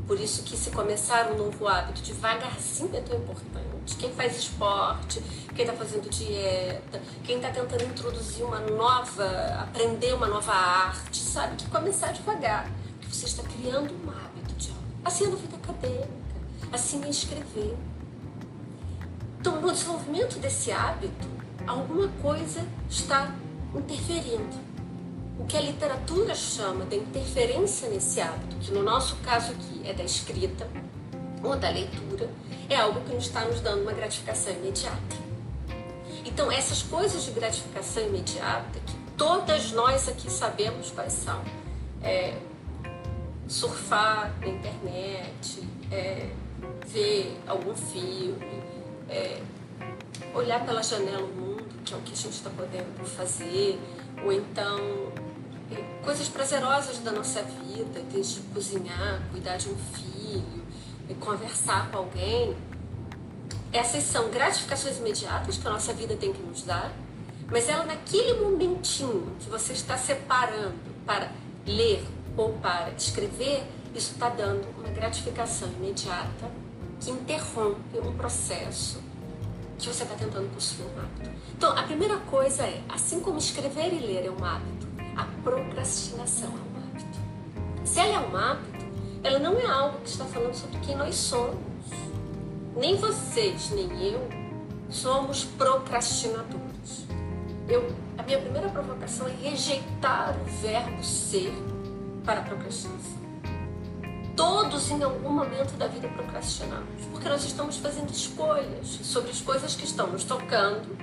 Por 0.06 0.18
isso 0.18 0.42
que 0.42 0.56
se 0.56 0.70
começar 0.70 1.30
um 1.30 1.36
novo 1.36 1.68
hábito 1.68 2.00
devagarzinho 2.00 2.96
é 2.96 3.00
tão 3.00 3.18
importante. 3.18 3.96
Quem 3.98 4.12
faz 4.12 4.38
esporte, 4.38 5.22
quem 5.54 5.66
está 5.66 5.76
fazendo 5.76 6.08
dieta, 6.08 7.00
quem 7.24 7.36
está 7.36 7.50
tentando 7.50 7.84
introduzir 7.84 8.44
uma 8.44 8.60
nova, 8.60 9.26
aprender 9.60 10.14
uma 10.14 10.26
nova 10.26 10.52
arte, 10.52 11.18
sabe 11.18 11.56
que 11.56 11.68
começar 11.68 12.12
devagar, 12.12 12.70
que 13.00 13.14
você 13.14 13.26
está 13.26 13.42
criando 13.42 13.92
um 13.92 14.10
hábito 14.10 14.54
de 14.54 14.70
algo. 14.70 14.82
Assim 15.04 15.24
é 15.24 15.28
na 15.28 15.36
vida 15.36 15.56
acadêmica, 15.56 16.08
assim 16.72 17.04
é 17.04 17.10
escrever. 17.10 17.76
Então, 19.40 19.60
no 19.60 19.70
desenvolvimento 19.70 20.38
desse 20.38 20.72
hábito, 20.72 21.28
alguma 21.66 22.08
coisa 22.22 22.66
está 22.88 23.34
interferindo 23.74 24.67
o 25.38 25.44
que 25.44 25.56
a 25.56 25.60
literatura 25.60 26.34
chama 26.34 26.84
de 26.84 26.96
interferência 26.96 27.88
nesse 27.88 28.20
hábito, 28.20 28.56
que 28.56 28.72
no 28.72 28.82
nosso 28.82 29.16
caso 29.16 29.52
aqui 29.52 29.82
é 29.84 29.92
da 29.92 30.02
escrita 30.02 30.68
ou 31.42 31.56
da 31.56 31.70
leitura, 31.70 32.28
é 32.68 32.76
algo 32.76 33.00
que 33.00 33.14
nos 33.14 33.26
está 33.26 33.44
nos 33.44 33.60
dando 33.60 33.82
uma 33.82 33.92
gratificação 33.92 34.52
imediata. 34.54 35.28
Então, 36.24 36.50
essas 36.50 36.82
coisas 36.82 37.24
de 37.24 37.30
gratificação 37.30 38.02
imediata, 38.04 38.78
que 38.84 38.94
todas 39.16 39.72
nós 39.72 40.08
aqui 40.08 40.30
sabemos 40.30 40.90
quais 40.90 41.12
são, 41.12 41.42
é 42.02 42.36
surfar 43.46 44.34
na 44.40 44.48
internet, 44.48 45.62
é 45.90 46.28
ver 46.86 47.40
algum 47.46 47.74
filme, 47.74 48.62
é 49.08 49.40
olhar 50.34 50.64
pela 50.66 50.82
janela 50.82 51.22
o 51.22 51.28
mundo, 51.28 51.64
que 51.84 51.94
é 51.94 51.96
o 51.96 52.00
que 52.00 52.12
a 52.12 52.16
gente 52.16 52.34
está 52.34 52.50
podendo 52.50 53.04
fazer, 53.06 53.78
ou 54.22 54.32
então 54.32 54.78
coisas 56.02 56.28
prazerosas 56.28 56.98
da 56.98 57.12
nossa 57.12 57.42
vida, 57.42 58.00
desde 58.12 58.40
cozinhar, 58.54 59.22
cuidar 59.30 59.56
de 59.56 59.68
um 59.68 59.76
filho, 59.76 60.64
conversar 61.20 61.90
com 61.90 61.98
alguém. 61.98 62.56
Essas 63.72 64.04
são 64.04 64.30
gratificações 64.30 64.98
imediatas 64.98 65.58
que 65.58 65.66
a 65.66 65.70
nossa 65.70 65.92
vida 65.92 66.16
tem 66.16 66.32
que 66.32 66.42
nos 66.42 66.62
dar, 66.62 66.92
mas 67.50 67.68
ela 67.68 67.84
naquele 67.84 68.40
momentinho 68.40 69.36
que 69.40 69.50
você 69.50 69.72
está 69.72 69.96
separando 69.96 70.74
para 71.04 71.30
ler 71.66 72.04
ou 72.36 72.52
para 72.54 72.90
escrever, 72.96 73.64
isso 73.94 74.12
está 74.12 74.28
dando 74.28 74.66
uma 74.78 74.88
gratificação 74.88 75.68
imediata 75.68 76.50
que 77.00 77.10
interrompe 77.10 77.98
um 77.98 78.16
processo 78.16 79.02
que 79.78 79.86
você 79.86 80.02
está 80.02 80.14
tentando 80.16 80.52
possuir 80.52 80.86
um 80.86 81.00
hábito. 81.00 81.30
Então, 81.56 81.76
a 81.76 81.82
primeira 81.84 82.16
coisa 82.18 82.64
é, 82.64 82.82
assim 82.88 83.20
como 83.20 83.38
escrever 83.38 83.92
e 83.92 84.00
ler 84.00 84.26
é 84.26 84.30
um 84.30 84.44
hábito, 84.44 84.87
a 85.18 85.24
procrastinação 85.42 86.48
é 86.48 86.52
um 86.52 86.78
hábito. 86.78 87.18
Se 87.84 87.98
ela 87.98 88.14
é 88.14 88.28
um 88.28 88.36
hábito, 88.36 88.86
ela 89.24 89.38
não 89.40 89.58
é 89.58 89.66
algo 89.66 89.98
que 89.98 90.08
está 90.08 90.24
falando 90.24 90.54
sobre 90.54 90.78
quem 90.78 90.96
nós 90.96 91.16
somos. 91.16 91.58
Nem 92.76 92.96
vocês, 92.96 93.70
nem 93.70 93.90
eu 94.00 94.28
somos 94.88 95.44
procrastinadores. 95.44 97.06
Eu, 97.68 97.92
a 98.16 98.22
minha 98.22 98.38
primeira 98.38 98.68
provocação 98.68 99.26
é 99.26 99.32
rejeitar 99.32 100.36
o 100.40 100.44
verbo 100.62 101.02
ser 101.02 101.52
para 102.24 102.42
procrastinação. 102.42 103.18
Todos 104.36 104.88
em 104.92 105.02
algum 105.02 105.30
momento 105.30 105.76
da 105.76 105.88
vida 105.88 106.06
procrastinamos, 106.08 107.04
porque 107.10 107.28
nós 107.28 107.44
estamos 107.44 107.76
fazendo 107.76 108.10
escolhas 108.10 108.86
sobre 109.02 109.32
as 109.32 109.40
coisas 109.40 109.74
que 109.74 109.84
estão 109.84 110.06
nos 110.06 110.22
tocando, 110.22 110.96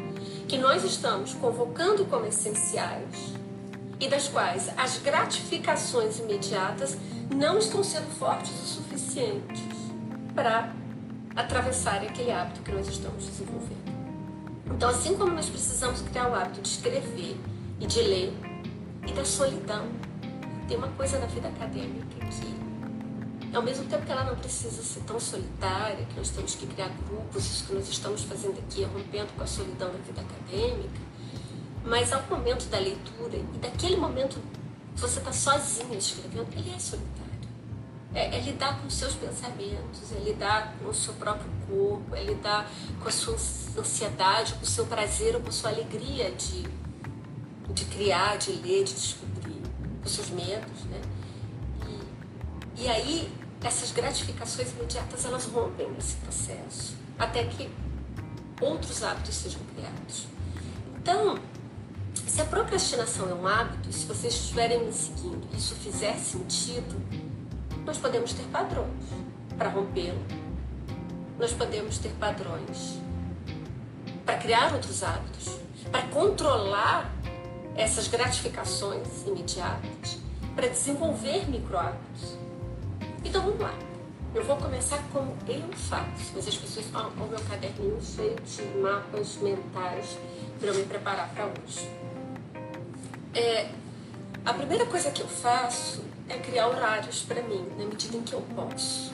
que 0.48 0.58
nós 0.58 0.86
estamos 0.86 1.34
convocando 1.34 2.06
como 2.06 2.26
essenciais 2.26 3.36
e 4.00 4.08
das 4.08 4.28
quais 4.28 4.70
as 4.78 4.98
gratificações 4.98 6.20
imediatas 6.20 6.98
não 7.34 7.58
estão 7.58 7.84
sendo 7.84 8.10
fortes 8.18 8.52
o 8.52 8.66
suficientes 8.66 9.64
para 10.34 10.74
atravessar 11.36 12.02
aquele 12.02 12.32
hábito 12.32 12.62
que 12.62 12.72
nós 12.72 12.88
estamos 12.88 13.26
desenvolvendo. 13.26 13.96
Então, 14.68 14.90
assim 14.90 15.16
como 15.16 15.34
nós 15.34 15.50
precisamos 15.50 16.02
criar 16.02 16.30
o 16.30 16.36
hábito 16.36 16.62
de 16.62 16.68
escrever 16.68 17.38
e 17.80 17.86
de 17.86 18.02
ler 18.02 18.34
e 19.08 19.14
da 19.14 19.24
solidão, 19.24 19.88
tem 20.68 20.78
uma 20.78 20.88
coisa 20.90 21.20
na 21.20 21.28
vida 21.28 21.48
acadêmica 21.48 22.06
que, 22.32 23.56
ao 23.56 23.62
mesmo 23.62 23.86
tempo 23.86 24.06
que 24.06 24.12
ela 24.12 24.24
não 24.24 24.36
precisa 24.36 24.82
ser 24.82 25.02
tão 25.02 25.20
solitária, 25.20 26.06
que 26.06 26.18
nós 26.18 26.30
temos 26.30 26.56
que 26.56 26.66
criar 26.68 26.90
grupos, 27.08 27.46
isso 27.46 27.66
que 27.66 27.74
nós 27.74 27.88
estamos 27.88 28.24
fazendo 28.24 28.60
aqui 28.60 28.84
é 28.84 28.88
rompendo 28.88 29.32
com 29.38 29.44
a 29.44 29.48
solidão 29.48 29.90
da 29.92 29.98
vida 30.00 30.22
acadêmica, 30.22 31.00
mas 31.86 32.12
ao 32.12 32.24
momento 32.24 32.66
da 32.70 32.80
leitura 32.80 33.38
e 33.38 33.58
daquele 33.60 33.96
momento 33.96 34.42
você 34.96 35.20
está 35.20 35.32
sozinho 35.32 35.98
escrevendo, 35.98 36.48
ele 36.54 36.74
é 36.74 36.80
solitário. 36.80 37.26
É, 38.14 38.38
é, 38.38 38.40
lidar 38.40 38.80
com 38.80 38.88
os 38.88 38.94
seus 38.94 39.14
pensamentos, 39.14 40.12
é 40.16 40.20
lidar 40.20 40.74
com 40.80 40.90
o 40.90 40.94
seu 40.94 41.14
próprio 41.16 41.52
corpo, 41.68 42.16
é 42.16 42.24
lidar 42.24 42.70
com 43.02 43.10
a 43.10 43.12
sua 43.12 43.34
ansiedade, 43.34 44.54
com 44.54 44.64
o 44.64 44.66
seu 44.66 44.86
prazer 44.86 45.36
ou 45.36 45.42
com 45.42 45.50
a 45.50 45.52
sua 45.52 45.70
alegria 45.70 46.32
de, 46.32 46.64
de 47.74 47.86
criar, 47.86 48.38
de 48.38 48.54
ler, 48.54 48.86
de 48.86 48.94
descobrir, 48.94 49.62
com 50.00 50.06
os 50.06 50.12
seus 50.12 50.30
medos, 50.30 50.86
né? 50.86 51.02
E, 52.78 52.84
e 52.84 52.88
aí, 52.88 53.30
essas 53.62 53.92
gratificações 53.92 54.72
imediatas, 54.72 55.26
elas 55.26 55.46
rompem 55.48 55.88
esse 56.00 56.16
processo, 56.16 56.96
até 57.20 57.44
que 57.44 57.70
outros 58.62 59.04
hábitos 59.04 59.36
sejam 59.36 59.60
criados. 59.76 60.28
Então, 60.96 61.38
se 62.30 62.42
a 62.42 62.46
procrastinação 62.46 63.30
é 63.30 63.34
um 63.34 63.48
hábito, 63.48 63.92
se 63.94 64.06
vocês 64.06 64.34
estiverem 64.34 64.86
me 64.86 64.92
seguindo 64.92 65.48
e 65.54 65.58
isso 65.58 65.76
fizer 65.76 66.16
sentido, 66.18 67.00
nós 67.86 67.98
podemos 67.98 68.34
ter 68.34 68.44
padrões 68.46 69.04
para 69.58 69.70
rompê-lo. 69.70 70.20
Nós 71.38 71.54
podemos 71.54 71.98
ter 71.98 72.10
padrões 72.20 73.00
para 74.26 74.38
criar 74.38 74.74
outros 74.74 75.04
hábitos, 75.04 75.60
para 75.92 76.02
controlar 76.08 77.14
essas 77.76 78.08
gratificações 78.08 79.26
imediatas, 79.26 80.18
para 80.56 80.68
desenvolver 80.68 81.48
micro 81.50 81.78
hábitos. 81.78 82.38
Então 83.24 83.44
vamos 83.44 83.60
lá. 83.60 83.74
Eu 84.34 84.44
vou 84.44 84.58
começar 84.58 85.02
como 85.14 85.38
eu 85.48 85.72
faço, 85.74 86.34
mas 86.36 86.48
as 86.48 86.58
pessoas 86.58 86.86
falam 86.88 87.12
com 87.12 87.24
o 87.24 87.28
meu 87.28 87.40
caderninho 87.40 88.02
cheio 88.02 88.36
de 88.42 88.64
mapas 88.80 89.38
mentais 89.38 90.18
para 90.60 90.70
eu 90.70 90.76
me 90.76 90.84
preparar 90.84 91.30
para 91.30 91.46
hoje. 91.46 92.05
É, 93.36 93.68
a 94.46 94.54
primeira 94.54 94.86
coisa 94.86 95.12
que 95.12 95.22
eu 95.22 95.28
faço 95.28 96.02
é 96.30 96.38
criar 96.38 96.70
horários 96.70 97.22
para 97.24 97.42
mim, 97.44 97.68
na 97.78 97.84
medida 97.84 98.16
em 98.16 98.22
que 98.22 98.32
eu 98.32 98.42
posso. 98.56 99.12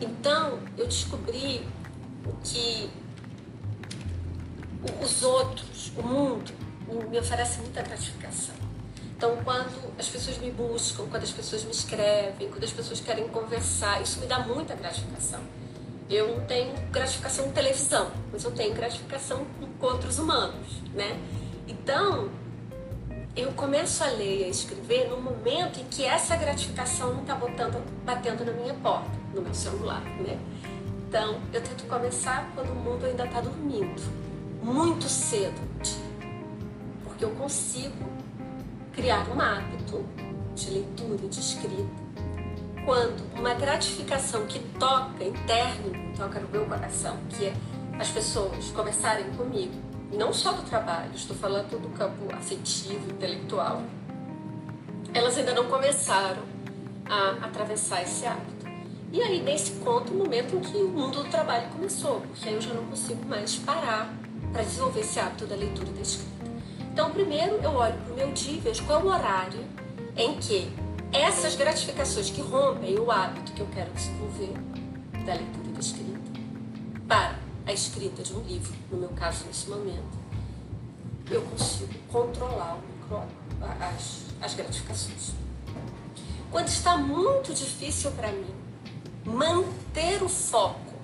Então, 0.00 0.58
eu 0.76 0.88
descobri 0.88 1.64
que 2.42 2.90
os 5.00 5.22
outros, 5.22 5.92
o 5.96 6.02
mundo, 6.02 6.52
me 7.08 7.18
oferece 7.18 7.60
muita 7.60 7.82
gratificação. 7.82 8.56
Então, 9.16 9.36
quando 9.44 9.94
as 9.96 10.08
pessoas 10.08 10.38
me 10.38 10.50
buscam, 10.50 11.06
quando 11.08 11.22
as 11.22 11.30
pessoas 11.30 11.62
me 11.62 11.70
escrevem, 11.70 12.48
quando 12.48 12.64
as 12.64 12.72
pessoas 12.72 13.00
querem 13.00 13.28
conversar, 13.28 14.02
isso 14.02 14.18
me 14.18 14.26
dá 14.26 14.40
muita 14.40 14.74
gratificação. 14.74 15.40
Eu 16.08 16.36
não 16.36 16.46
tenho 16.46 16.72
gratificação 16.90 17.46
em 17.46 17.52
televisão, 17.52 18.10
mas 18.32 18.42
eu 18.42 18.50
tenho 18.50 18.74
gratificação 18.74 19.46
com 19.78 19.86
outros 19.86 20.18
humanos, 20.18 20.66
né? 20.92 21.20
Então, 21.68 22.30
eu 23.36 23.52
começo 23.52 24.02
a 24.02 24.08
ler 24.08 24.40
e 24.40 24.44
a 24.44 24.48
escrever 24.48 25.08
no 25.08 25.20
momento 25.20 25.80
em 25.80 25.84
que 25.84 26.04
essa 26.04 26.36
gratificação 26.36 27.14
não 27.14 27.22
está 27.22 27.38
batendo 28.04 28.44
na 28.44 28.52
minha 28.52 28.74
porta, 28.74 29.10
no 29.34 29.42
meu 29.42 29.54
celular, 29.54 30.02
né? 30.02 30.38
Então, 31.08 31.40
eu 31.52 31.60
tento 31.60 31.88
começar 31.88 32.50
quando 32.54 32.70
o 32.70 32.74
mundo 32.74 33.04
ainda 33.06 33.24
está 33.24 33.40
dormindo, 33.40 34.00
muito 34.62 35.08
cedo 35.08 35.60
porque 37.20 37.24
eu 37.24 37.30
consigo 37.32 38.10
criar 38.92 39.28
um 39.28 39.40
hábito 39.40 40.04
de 40.54 40.70
leitura, 40.70 41.28
de 41.28 41.38
escrita, 41.38 41.84
quando 42.84 43.22
uma 43.38 43.52
gratificação 43.52 44.46
que 44.46 44.58
toca 44.78 45.22
interno, 45.22 45.92
toca 46.16 46.40
no 46.40 46.48
meu 46.48 46.64
coração, 46.64 47.18
que 47.28 47.46
é 47.46 47.54
as 47.98 48.08
pessoas 48.08 48.70
conversarem 48.70 49.30
comigo, 49.32 49.74
não 50.12 50.32
só 50.32 50.52
do 50.52 50.62
trabalho, 50.62 51.10
estou 51.14 51.36
falando 51.36 51.80
do 51.80 51.88
campo 51.90 52.34
afetivo, 52.34 53.10
intelectual, 53.10 53.82
elas 55.14 55.36
ainda 55.38 55.54
não 55.54 55.66
começaram 55.66 56.42
a 57.08 57.46
atravessar 57.46 58.02
esse 58.02 58.26
hábito. 58.26 58.66
E 59.12 59.20
aí, 59.20 59.42
nesse 59.42 59.72
ponto, 59.72 60.12
o 60.12 60.16
momento 60.16 60.54
em 60.54 60.60
que 60.60 60.76
o 60.76 60.88
mundo 60.88 61.24
do 61.24 61.30
trabalho 61.30 61.68
começou, 61.70 62.20
porque 62.20 62.48
aí 62.48 62.54
eu 62.54 62.60
já 62.60 62.72
não 62.72 62.84
consigo 62.84 63.24
mais 63.26 63.56
parar 63.56 64.12
para 64.52 64.62
desenvolver 64.62 65.00
esse 65.00 65.18
hábito 65.18 65.46
da 65.46 65.56
leitura 65.56 65.88
e 65.88 65.92
da 65.92 66.00
escrita. 66.00 66.30
Então, 66.92 67.10
primeiro 67.10 67.56
eu 67.62 67.72
olho 67.72 67.98
para 67.98 68.12
o 68.12 68.16
meu 68.16 68.32
dia 68.32 68.52
e 68.52 68.60
vejo 68.60 68.84
qual 68.84 69.00
é 69.00 69.04
o 69.04 69.06
horário 69.06 69.64
em 70.16 70.36
que 70.38 70.70
essas 71.12 71.56
gratificações 71.56 72.30
que 72.30 72.40
rompem 72.40 72.98
o 72.98 73.10
hábito 73.10 73.52
que 73.52 73.60
eu 73.60 73.68
quero 73.74 73.90
desenvolver 73.90 74.52
da 75.24 75.34
leitura 75.34 75.68
e 75.68 75.72
da 75.72 75.80
escrita 75.80 76.20
para 77.08 77.34
a 77.70 77.72
escrita 77.72 78.22
de 78.22 78.34
um 78.34 78.40
livro, 78.42 78.74
no 78.90 78.98
meu 78.98 79.08
caso 79.10 79.44
nesse 79.46 79.68
momento, 79.68 80.18
eu 81.30 81.40
consigo 81.42 81.94
controlar 82.08 82.78
as, 83.80 84.22
as 84.40 84.54
gratificações. 84.54 85.32
Quando 86.50 86.66
está 86.66 86.96
muito 86.96 87.54
difícil 87.54 88.10
para 88.12 88.32
mim 88.32 88.52
manter 89.24 90.20
o 90.22 90.28
foco, 90.28 90.94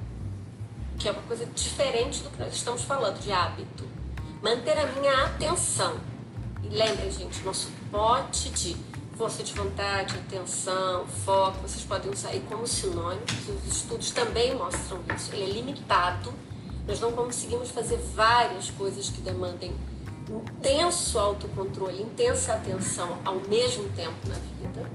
que 0.99 1.09
é 1.09 1.13
uma 1.13 1.23
coisa 1.23 1.47
diferente 1.47 2.23
do 2.23 2.31
que 2.31 2.41
nós 2.41 2.53
estamos 2.53 2.83
falando, 2.83 3.21
de 3.21 3.31
hábito, 3.31 3.87
manter 4.43 4.77
a 4.77 4.87
minha 4.87 5.25
atenção. 5.27 5.97
E 6.65 6.69
lembrem, 6.69 7.11
gente, 7.13 7.45
nosso 7.45 7.71
pote 7.93 8.51
de 8.51 8.77
força 9.17 9.45
de 9.45 9.53
vontade, 9.53 10.17
atenção, 10.17 11.07
foco, 11.25 11.59
vocês 11.63 11.85
podem 11.85 12.11
usar 12.11 12.31
aí 12.31 12.41
como 12.49 12.67
sinônimos, 12.67 13.49
os 13.49 13.77
estudos 13.77 14.11
também 14.11 14.55
mostram 14.57 15.01
isso. 15.15 15.33
Ele 15.33 15.45
é 15.45 15.47
limitado, 15.47 16.35
nós 16.87 17.01
não 17.01 17.13
conseguimos 17.13 17.71
fazer 17.71 17.97
várias 18.15 18.71
coisas 18.71 19.11
que 19.11 19.21
demandem 19.21 19.75
intenso 20.29 21.19
autocontrole, 21.19 22.03
intensa 22.03 22.55
atenção 22.55 23.19
ao 23.25 23.37
mesmo 23.49 23.89
tempo 23.91 24.17
na 24.27 24.35
vida. 24.35 24.91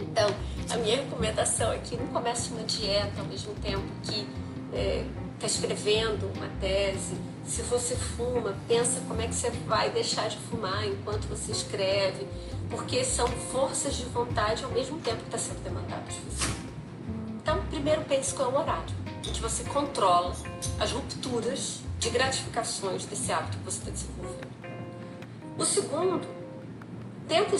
Então, 0.00 0.28
a 0.70 0.76
minha 0.78 0.96
recomendação 0.96 1.72
é 1.72 1.78
que 1.78 1.96
não 1.96 2.06
comece 2.08 2.50
uma 2.50 2.62
dieta 2.64 3.20
ao 3.20 3.26
mesmo 3.26 3.54
tempo 3.54 3.84
que 4.02 4.20
está 4.20 4.76
é, 4.76 5.04
tá 5.38 5.46
escrevendo 5.46 6.30
uma 6.36 6.48
tese. 6.60 7.14
Se 7.46 7.62
você 7.62 7.94
fuma, 7.96 8.54
pensa 8.68 9.00
como 9.06 9.20
é 9.20 9.26
que 9.26 9.34
você 9.34 9.50
vai 9.66 9.90
deixar 9.90 10.28
de 10.28 10.36
fumar 10.36 10.86
enquanto 10.86 11.26
você 11.28 11.52
escreve 11.52 12.26
porque 12.70 13.04
são 13.04 13.28
forças 13.28 13.96
de 13.96 14.04
vontade 14.06 14.64
ao 14.64 14.70
mesmo 14.70 14.98
tempo 15.00 15.18
que 15.18 15.36
está 15.36 15.38
sendo 15.38 15.62
demandadas 15.62 16.14
de 16.14 16.20
você. 16.20 16.50
Então, 17.42 17.62
primeiro 17.70 18.02
pense 18.02 18.32
qual 18.34 18.50
é 18.50 18.54
o 18.54 18.58
horário 18.58 19.01
que 19.30 19.40
você 19.40 19.64
controla 19.64 20.34
as 20.80 20.90
rupturas 20.90 21.80
de 21.98 22.10
gratificações 22.10 23.04
desse 23.04 23.32
hábito 23.32 23.58
que 23.58 23.64
você 23.64 23.78
está 23.78 23.90
desenvolvendo. 23.90 24.52
O 25.56 25.64
segundo, 25.64 26.26
tenta, 27.28 27.56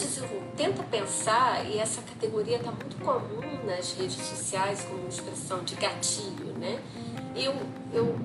tenta 0.57 0.83
pensar, 0.83 1.65
e 1.65 1.77
essa 1.77 2.01
categoria 2.01 2.57
está 2.57 2.71
muito 2.71 2.97
comum 2.97 3.65
nas 3.65 3.93
redes 3.93 4.15
sociais 4.15 4.81
como 4.83 5.07
expressão 5.07 5.63
de 5.63 5.75
gatilho, 5.75 6.53
né? 6.57 6.81
Eu, 7.35 7.55
eu, 7.93 8.19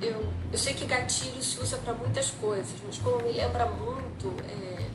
eu, 0.00 0.32
eu 0.50 0.58
sei 0.58 0.74
que 0.74 0.86
gatilho 0.86 1.42
se 1.42 1.60
usa 1.60 1.76
para 1.78 1.92
muitas 1.92 2.30
coisas, 2.30 2.74
mas 2.86 2.98
como 2.98 3.22
me 3.22 3.32
lembra 3.32 3.66
muito 3.66 4.34
é, 4.44 4.86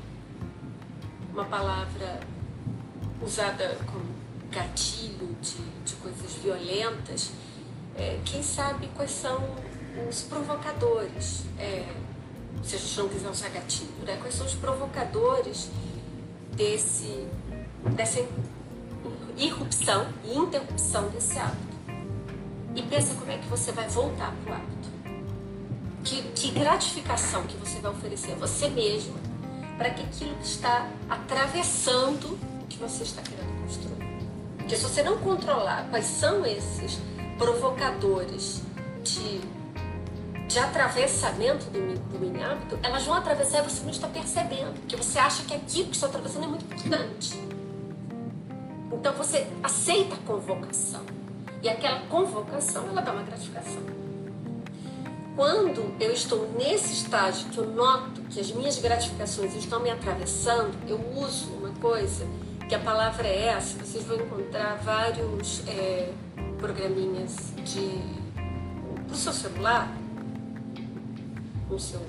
uma 1.31 1.45
palavra 1.45 2.19
usada 3.21 3.77
como 3.85 4.05
gatilho 4.51 5.35
de, 5.41 5.57
de 5.85 5.95
coisas 5.95 6.33
violentas, 6.35 7.31
é, 7.95 8.19
quem 8.25 8.41
sabe 8.41 8.89
quais 8.95 9.11
são 9.11 9.39
os 10.09 10.21
provocadores, 10.23 11.43
é, 11.59 11.85
se 12.63 12.75
a 12.75 12.79
gente 12.79 12.97
não 12.97 13.09
quiser 13.09 13.29
usar 13.29 13.49
gatilho, 13.49 13.91
né? 14.05 14.17
quais 14.19 14.35
são 14.35 14.45
os 14.45 14.55
provocadores 14.55 15.69
desse, 16.55 17.27
dessa 17.95 18.25
irrupção 19.37 20.07
e 20.23 20.37
interrupção 20.37 21.09
desse 21.09 21.37
hábito. 21.37 21.73
E 22.75 22.81
pensa 22.81 23.13
como 23.13 23.31
é 23.31 23.37
que 23.37 23.47
você 23.47 23.71
vai 23.71 23.87
voltar 23.87 24.33
para 24.43 24.53
o 24.53 24.55
hábito. 24.55 24.93
Que, 26.03 26.21
que 26.33 26.51
gratificação 26.51 27.43
que 27.43 27.55
você 27.57 27.79
vai 27.79 27.91
oferecer 27.91 28.33
a 28.33 28.35
você 28.35 28.67
mesmo 28.69 29.15
para 29.77 29.89
que 29.91 30.01
aquilo 30.01 30.35
que 30.35 30.45
está 30.45 30.89
atravessando 31.09 32.37
o 32.61 32.67
que 32.67 32.77
você 32.77 33.03
está 33.03 33.21
querendo 33.21 33.61
construir. 33.61 34.03
Porque 34.57 34.75
se 34.75 34.83
você 34.83 35.03
não 35.03 35.17
controlar 35.19 35.87
quais 35.89 36.05
são 36.05 36.45
esses 36.45 36.99
provocadores 37.37 38.61
de, 39.03 39.41
de 40.47 40.59
atravessamento 40.59 41.65
do, 41.65 41.93
do 41.93 42.43
hábito, 42.43 42.79
elas 42.83 43.03
vão 43.03 43.15
atravessar 43.15 43.59
e 43.59 43.69
você 43.69 43.83
não 43.83 43.91
está 43.91 44.07
percebendo, 44.07 44.79
porque 44.79 44.95
você 44.95 45.19
acha 45.19 45.43
que 45.43 45.53
aquilo 45.53 45.89
que 45.89 45.95
está 45.95 46.07
atravessando 46.07 46.45
é 46.45 46.47
muito 46.47 46.65
importante. 46.65 47.39
Então 48.91 49.13
você 49.13 49.47
aceita 49.61 50.15
a 50.15 50.17
convocação. 50.19 51.01
E 51.61 51.69
aquela 51.69 52.01
convocação, 52.07 52.87
ela 52.89 53.01
dá 53.01 53.11
uma 53.11 53.23
gratificação. 53.23 53.81
Quando 55.35 55.95
eu 55.99 56.11
estou 56.11 56.47
nesse 56.57 56.93
estágio 56.93 57.49
que 57.49 57.57
eu 57.57 57.67
noto 57.71 58.21
que 58.29 58.39
as 58.39 58.51
minhas 58.51 58.77
gratificações 58.77 59.55
estão 59.55 59.79
me 59.79 59.89
atravessando, 59.89 60.71
eu 60.87 60.99
uso 61.15 61.51
uma 61.53 61.69
coisa 61.81 62.25
que 62.69 62.75
a 62.75 62.79
palavra 62.79 63.27
é 63.27 63.47
essa. 63.47 63.83
Vocês 63.83 64.03
vão 64.03 64.17
encontrar 64.17 64.75
vários 64.83 65.67
é, 65.67 66.11
programinhas 66.63 67.53
de 67.57 68.01
o 69.11 69.15
seu 69.15 69.33
celular, 69.33 69.93
no 71.69 71.77
seu 71.77 72.01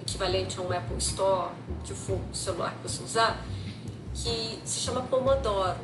equivalente 0.00 0.56
a 0.56 0.62
um 0.62 0.72
Apple 0.72 0.98
Store, 0.98 1.50
que 1.82 1.92
for 1.92 2.20
o 2.30 2.34
celular 2.34 2.72
que 2.76 2.88
você 2.88 3.02
usar, 3.02 3.44
que 4.14 4.60
se 4.64 4.78
chama 4.78 5.02
Pomodoro. 5.02 5.80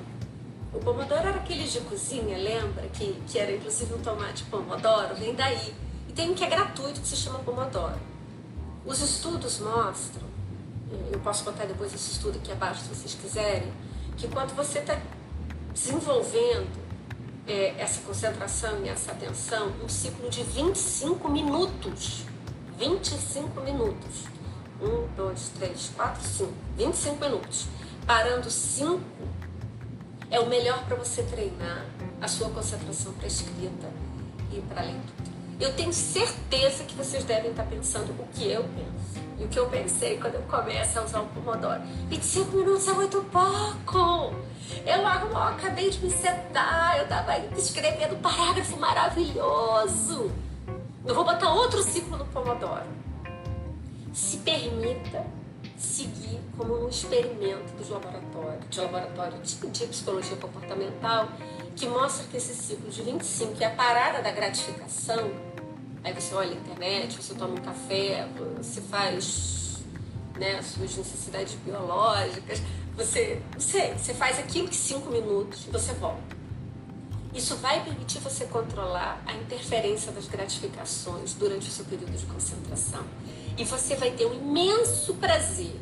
O 0.72 0.79
Pomodoro 0.79 1.27
era 1.27 1.31
aquele 1.35 1.64
de 1.64 1.81
cozinha, 1.81 2.38
lembra? 2.38 2.87
Que, 2.90 3.20
que 3.27 3.37
era 3.37 3.50
inclusive 3.50 3.92
um 3.92 3.98
tomate 3.98 4.44
Pomodoro, 4.44 5.16
vem 5.16 5.35
daí 5.35 5.74
tem 6.14 6.31
um 6.31 6.35
que 6.35 6.44
é 6.44 6.48
gratuito 6.48 7.00
que 7.00 7.09
se 7.09 7.16
chama 7.16 7.40
Pomodoro. 7.40 7.98
Os 8.87 9.00
estudos 9.00 9.59
mostram, 9.59 10.22
eu 11.12 11.18
posso 11.18 11.42
botar 11.42 11.64
depois 11.64 11.92
esse 11.92 12.12
estudo 12.12 12.38
aqui 12.38 12.53
abaixo 12.53 12.83
se 12.83 12.94
vocês 12.94 13.14
quiserem, 13.14 13.72
que 14.16 14.29
quando 14.29 14.55
você 14.55 14.79
está 14.79 14.96
desenvolvendo 15.72 16.84
é, 17.47 17.75
essa 17.79 18.01
concentração 18.03 18.85
e 18.85 18.89
essa 18.89 19.13
atenção, 19.13 19.73
um 19.83 19.89
ciclo 19.89 20.29
de 20.31 20.43
25 20.43 21.29
minutos. 21.29 22.25
25 22.79 23.61
minutos. 23.61 24.25
1, 24.81 25.15
2, 25.17 25.49
3, 25.59 25.91
4, 25.97 26.29
5. 26.29 26.53
25 26.77 27.25
minutos. 27.25 27.67
Parando 28.07 28.51
5 28.51 29.01
é 30.31 30.41
o 30.41 30.49
melhor 30.49 30.85
para 30.85 30.97
você 30.97 31.23
treinar 31.23 31.87
a 32.21 32.29
sua 32.29 32.51
concentração 32.51 33.13
para 33.13 33.27
escrita 33.27 33.89
e 34.53 34.61
para 34.63 34.83
leitura. 34.83 35.35
Eu 35.61 35.73
tenho 35.75 35.93
certeza 35.93 36.85
que 36.85 36.95
vocês 36.95 37.25
devem 37.25 37.51
estar 37.51 37.65
pensando 37.65 38.11
o 38.21 38.27
que 38.35 38.51
eu 38.51 38.65
penso. 38.65 39.04
E 39.38 39.44
o 39.44 39.49
que 39.49 39.59
eu 39.59 39.66
pensei 39.68 40.18
quando 40.18 40.35
eu 40.35 40.42
começo 40.42 40.99
a 40.99 41.03
usar 41.03 41.20
o 41.20 41.27
Pomodoro. 41.27 41.81
25 42.09 42.57
minutos 42.57 42.87
é 42.87 42.92
muito 42.92 43.23
pouco! 43.25 44.35
Eu 44.87 45.07
acabei 45.07 45.90
de 45.90 45.99
me 46.05 46.11
sentar, 46.11 46.97
eu 46.99 47.05
estava 47.05 47.38
escrevendo 47.57 48.14
um 48.16 48.20
parágrafo 48.20 48.79
maravilhoso. 48.79 50.31
Eu 51.05 51.14
vou 51.14 51.25
botar 51.25 51.53
outro 51.53 51.83
ciclo 51.83 52.16
no 52.16 52.25
Pomodoro. 52.27 52.87
Se 54.12 54.38
permita 54.38 55.25
seguir 55.77 56.40
como 56.57 56.85
um 56.85 56.88
experimento 56.88 57.73
dos 57.77 57.88
laboratórios, 57.88 58.64
de 58.70 58.81
laboratório 58.81 59.38
de, 59.38 59.55
de 59.68 59.87
psicologia 59.87 60.37
comportamental, 60.37 61.29
que 61.75 61.87
mostra 61.87 62.27
que 62.29 62.37
esse 62.37 62.55
ciclo 62.55 62.88
de 62.90 63.03
25, 63.03 63.55
que 63.55 63.64
é 63.64 63.66
a 63.66 63.70
parada 63.70 64.23
da 64.23 64.31
gratificação, 64.31 65.31
aí 66.05 66.12
você 66.12 66.35
olha 66.35 66.53
a 66.53 66.55
internet, 66.55 67.17
você 67.17 67.35
toma 67.35 67.55
um 67.55 67.62
café, 67.62 68.29
você 68.59 68.81
faz 68.83 69.83
né, 70.38 70.61
suas 70.62 70.95
necessidades 70.97 71.55
biológicas, 71.64 72.61
você, 72.95 73.40
você, 73.57 73.95
você 73.95 74.14
faz 74.14 74.38
aquilo 74.38 74.69
que 74.69 74.77
cinco 74.77 75.11
minutos 75.11 75.64
e 75.67 75.71
você 75.71 75.95
volta. 75.95 76.45
Isso 77.35 77.57
vai 77.57 77.83
permitir 77.83 78.21
você 78.21 78.45
controlar 78.45 79.21
a 79.27 79.35
interferência 79.35 80.12
das 80.12 80.29
gratificações 80.29 81.33
durante 81.35 81.69
o 81.69 81.73
seu 81.73 81.85
período 81.85 82.17
de 82.17 82.25
concentração. 82.27 83.03
E 83.57 83.64
você 83.64 83.97
vai 83.97 84.12
ter 84.12 84.27
um 84.27 84.35
imenso 84.35 85.14
prazer 85.14 85.75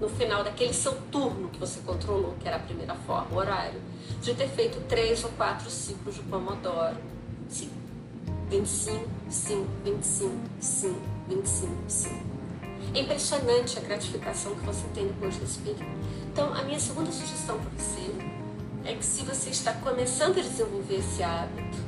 no 0.00 0.08
final 0.08 0.42
daquele 0.42 0.72
seu 0.72 0.92
turno 1.12 1.48
que 1.50 1.60
você 1.60 1.78
controlou, 1.80 2.34
que 2.40 2.48
era 2.48 2.56
a 2.56 2.60
primeira 2.60 2.96
forma, 3.06 3.28
o 3.32 3.36
horário, 3.36 3.80
de 4.20 4.34
ter 4.34 4.48
feito 4.48 4.80
três 4.88 5.22
ou 5.22 5.30
quatro 5.30 5.70
ciclos 5.70 6.16
de 6.16 6.22
Pomodoro. 6.22 6.96
25, 8.52 9.08
5, 9.30 9.66
25, 9.82 10.30
5, 10.60 11.00
25, 11.26 11.72
5. 11.88 12.14
É 12.94 13.00
impressionante 13.00 13.78
a 13.78 13.80
gratificação 13.80 14.54
que 14.54 14.66
você 14.66 14.86
tem 14.92 15.06
depois 15.06 15.34
desse 15.38 15.58
período. 15.60 15.86
Então, 16.30 16.52
a 16.52 16.62
minha 16.62 16.78
segunda 16.78 17.10
sugestão 17.10 17.58
para 17.58 17.70
você 17.78 18.14
é 18.84 18.94
que 18.94 19.04
se 19.04 19.22
você 19.22 19.48
está 19.48 19.72
começando 19.72 20.38
a 20.38 20.42
desenvolver 20.42 20.96
esse 20.96 21.22
hábito, 21.22 21.78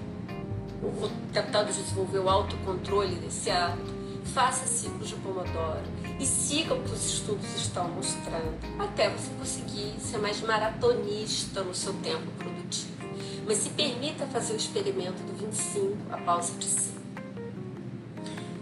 ou 0.83 1.11
tentando 1.35 1.67
desenvolver 1.67 2.21
o 2.21 2.31
autocontrole 2.31 3.17
desse 3.17 3.51
hábito, 3.51 3.93
faça 4.33 4.67
ciclos 4.67 5.11
de 5.11 5.17
Pomodoro 5.17 5.83
e 6.19 6.25
siga 6.25 6.73
o 6.73 6.83
que 6.83 6.93
os 6.93 7.05
estudos 7.05 7.55
estão 7.57 7.91
mostrando, 7.91 8.57
até 8.79 9.11
você 9.11 9.31
conseguir 9.39 10.01
ser 10.01 10.17
mais 10.17 10.41
maratonista 10.41 11.63
no 11.63 11.75
seu 11.75 11.93
tempo 11.95 12.31
produtivo. 12.39 13.04
Mas 13.47 13.59
se 13.59 13.71
permita 13.71 14.27
fazer 14.27 14.55
o 14.55 14.57
experimento 14.57 15.23
do 15.23 15.33
25, 15.35 15.97
a 16.11 16.19
pausa 16.19 16.53
de 16.59 16.65
5. 16.65 17.01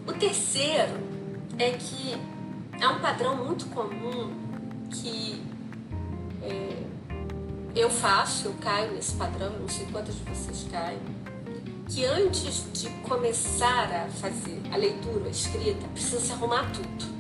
O 0.07 0.13
terceiro 0.13 0.99
é 1.59 1.71
que 1.71 2.15
é 2.81 2.89
um 2.89 2.99
padrão 3.01 3.45
muito 3.45 3.67
comum 3.67 4.33
que 4.91 5.43
é, 6.43 6.83
eu 7.75 7.89
faço, 7.89 8.49
eu 8.49 8.55
caio 8.61 8.93
nesse 8.93 9.15
padrão, 9.15 9.53
não 9.59 9.69
sei 9.69 9.87
quantas 9.87 10.15
de 10.17 10.23
vocês 10.25 10.67
caem, 10.71 10.99
que 11.89 12.05
antes 12.05 12.65
de 12.73 12.89
começar 13.03 13.91
a 13.93 14.09
fazer 14.09 14.61
a 14.73 14.77
leitura, 14.77 15.27
a 15.27 15.31
escrita, 15.31 15.87
precisa 15.89 16.21
se 16.21 16.33
arrumar 16.33 16.71
tudo. 16.73 17.13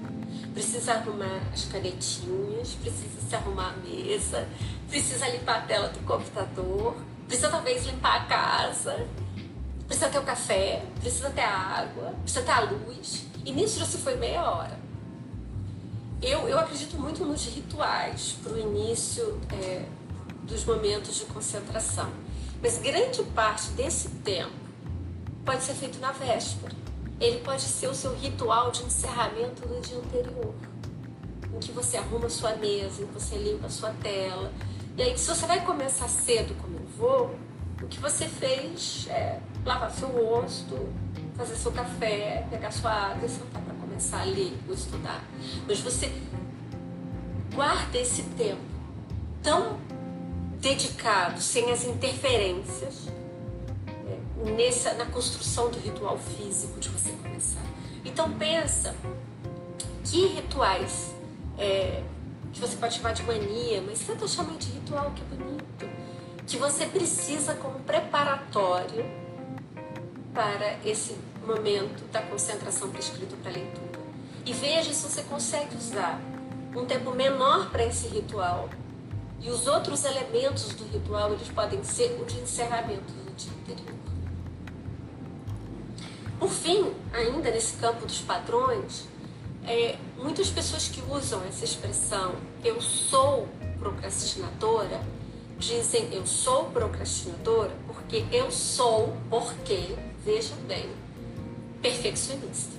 Precisa 0.52 0.94
arrumar 0.94 1.40
as 1.52 1.64
canetinhas, 1.64 2.74
precisa 2.82 3.20
se 3.26 3.34
arrumar 3.34 3.70
a 3.70 3.76
mesa, 3.88 4.46
precisa 4.88 5.28
limpar 5.28 5.58
a 5.58 5.60
tela 5.62 5.88
do 5.88 6.00
computador, 6.00 6.94
precisa 7.26 7.48
talvez 7.48 7.84
limpar 7.86 8.22
a 8.22 8.24
casa, 8.24 9.06
precisa 9.86 10.08
ter 10.08 10.18
o 10.18 10.22
café, 10.22 10.84
precisa 11.00 11.30
ter 11.30 11.42
a 11.42 11.56
água, 11.56 12.14
precisa 12.22 12.44
ter 12.44 12.52
a 12.52 12.60
luz. 12.60 13.26
E 13.44 13.52
nisso 13.52 13.78
já 13.78 13.86
se 13.86 13.98
foi 13.98 14.16
meia 14.16 14.42
hora. 14.42 14.78
Eu, 16.22 16.48
eu 16.48 16.58
acredito 16.58 16.96
muito 16.98 17.24
nos 17.24 17.44
rituais 17.46 18.36
para 18.42 18.52
o 18.52 18.58
início 18.58 19.40
é, 19.52 19.84
dos 20.44 20.64
momentos 20.64 21.16
de 21.16 21.24
concentração. 21.24 22.10
Mas 22.62 22.78
grande 22.78 23.22
parte 23.34 23.70
desse 23.70 24.08
tempo 24.08 24.52
pode 25.44 25.64
ser 25.64 25.74
feito 25.74 25.98
na 25.98 26.12
véspera. 26.12 26.74
Ele 27.20 27.38
pode 27.40 27.62
ser 27.62 27.88
o 27.88 27.94
seu 27.94 28.14
ritual 28.14 28.70
de 28.70 28.84
encerramento 28.84 29.66
do 29.66 29.80
dia 29.80 29.96
anterior, 29.98 30.54
em 31.54 31.58
que 31.58 31.72
você 31.72 31.96
arruma 31.96 32.28
sua 32.28 32.54
mesa, 32.56 33.02
em 33.02 33.06
que 33.06 33.12
você 33.12 33.36
limpa 33.36 33.68
sua 33.68 33.90
tela. 33.94 34.52
E 34.96 35.02
aí, 35.02 35.16
se 35.16 35.26
você 35.26 35.46
vai 35.46 35.64
começar 35.64 36.06
cedo, 36.06 36.54
como 36.60 36.76
eu 36.76 36.86
vou, 36.98 37.34
o 37.82 37.86
que 37.86 37.98
você 37.98 38.26
fez 38.26 39.06
é 39.08 39.40
lavar 39.64 39.90
seu 39.90 40.08
rosto, 40.08 40.88
fazer 41.34 41.56
seu 41.56 41.72
café, 41.72 42.46
pegar 42.50 42.70
sua 42.70 42.90
água 42.90 43.24
e 43.24 43.28
sentar 43.28 43.62
para 43.62 43.74
começar 43.74 44.20
a 44.20 44.24
ler 44.24 44.52
ou 44.68 44.74
estudar. 44.74 45.24
Mas 45.66 45.80
você 45.80 46.12
guarda 47.54 47.98
esse 47.98 48.22
tempo 48.22 48.60
tão 49.42 49.78
dedicado, 50.60 51.40
sem 51.40 51.72
as 51.72 51.84
interferências, 51.84 53.08
é, 54.06 54.50
nessa, 54.50 54.92
na 54.94 55.06
construção 55.06 55.70
do 55.70 55.78
ritual 55.78 56.18
físico 56.18 56.78
de 56.78 56.90
você 56.90 57.10
começar. 57.22 57.64
Então 58.04 58.30
pensa 58.34 58.94
que 60.04 60.26
rituais 60.26 61.14
é, 61.58 62.02
que 62.52 62.60
você 62.60 62.76
pode 62.76 62.94
chamar 62.94 63.12
de 63.12 63.22
mania, 63.22 63.82
mas 63.86 64.00
tenta 64.00 64.28
chamar 64.28 64.56
de 64.58 64.70
ritual 64.70 65.10
que 65.12 65.22
é 65.22 65.36
bonito, 65.36 65.88
que 66.46 66.56
você 66.56 66.86
precisa 66.86 67.54
como 67.54 67.80
preparatório 67.80 69.04
para 70.34 70.78
esse 70.84 71.16
momento 71.46 72.04
da 72.12 72.22
concentração 72.22 72.90
prescrito 72.90 73.36
para 73.36 73.52
leitura. 73.52 74.00
E 74.44 74.52
veja 74.52 74.92
se 74.92 75.08
você 75.08 75.22
consegue 75.22 75.76
usar 75.76 76.20
um 76.74 76.84
tempo 76.84 77.12
menor 77.12 77.70
para 77.70 77.84
esse 77.84 78.08
ritual 78.08 78.68
e 79.40 79.50
os 79.50 79.66
outros 79.66 80.04
elementos 80.04 80.72
do 80.74 80.84
ritual, 80.84 81.32
eles 81.32 81.48
podem 81.48 81.82
ser 81.82 82.18
o 82.20 82.24
de 82.24 82.38
encerramento 82.40 83.12
do 83.12 83.34
dia 83.34 83.52
anterior. 83.52 83.98
Por 86.38 86.48
fim, 86.48 86.92
ainda 87.12 87.50
nesse 87.50 87.76
campo 87.76 88.06
dos 88.06 88.18
padrões, 88.20 89.06
é, 89.66 89.96
muitas 90.16 90.50
pessoas 90.50 90.88
que 90.88 91.02
usam 91.10 91.42
essa 91.44 91.64
expressão 91.64 92.34
eu 92.64 92.80
sou 92.80 93.48
procrastinadora 93.78 95.00
dizem 95.58 96.12
eu 96.12 96.26
sou 96.26 96.64
procrastinadora 96.66 97.72
porque 97.86 98.24
eu 98.30 98.50
sou, 98.50 99.16
porque, 99.30 99.96
vejam 100.24 100.56
bem, 100.68 100.90
perfeccionista. 101.80 102.76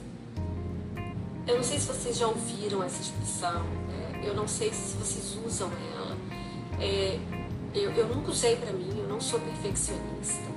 Eu 1.48 1.58
não 1.58 1.64
sei 1.64 1.80
se 1.80 1.88
vocês 1.88 2.18
já 2.18 2.28
ouviram 2.28 2.84
essa 2.84 3.02
expressão, 3.02 3.64
né? 3.64 4.22
eu 4.24 4.36
não 4.36 4.48
sei 4.48 4.72
se 4.72 4.96
vocês 4.96 5.38
usam 5.46 5.70
ela. 5.96 6.18
É, 6.80 7.20
eu, 7.74 7.92
eu, 7.92 8.08
nunca 8.08 8.32
usei 8.32 8.56
para 8.56 8.72
mim, 8.72 8.94
eu 8.98 9.08
não 9.08 9.20
sou 9.20 9.40
perfeccionista. 9.40 10.52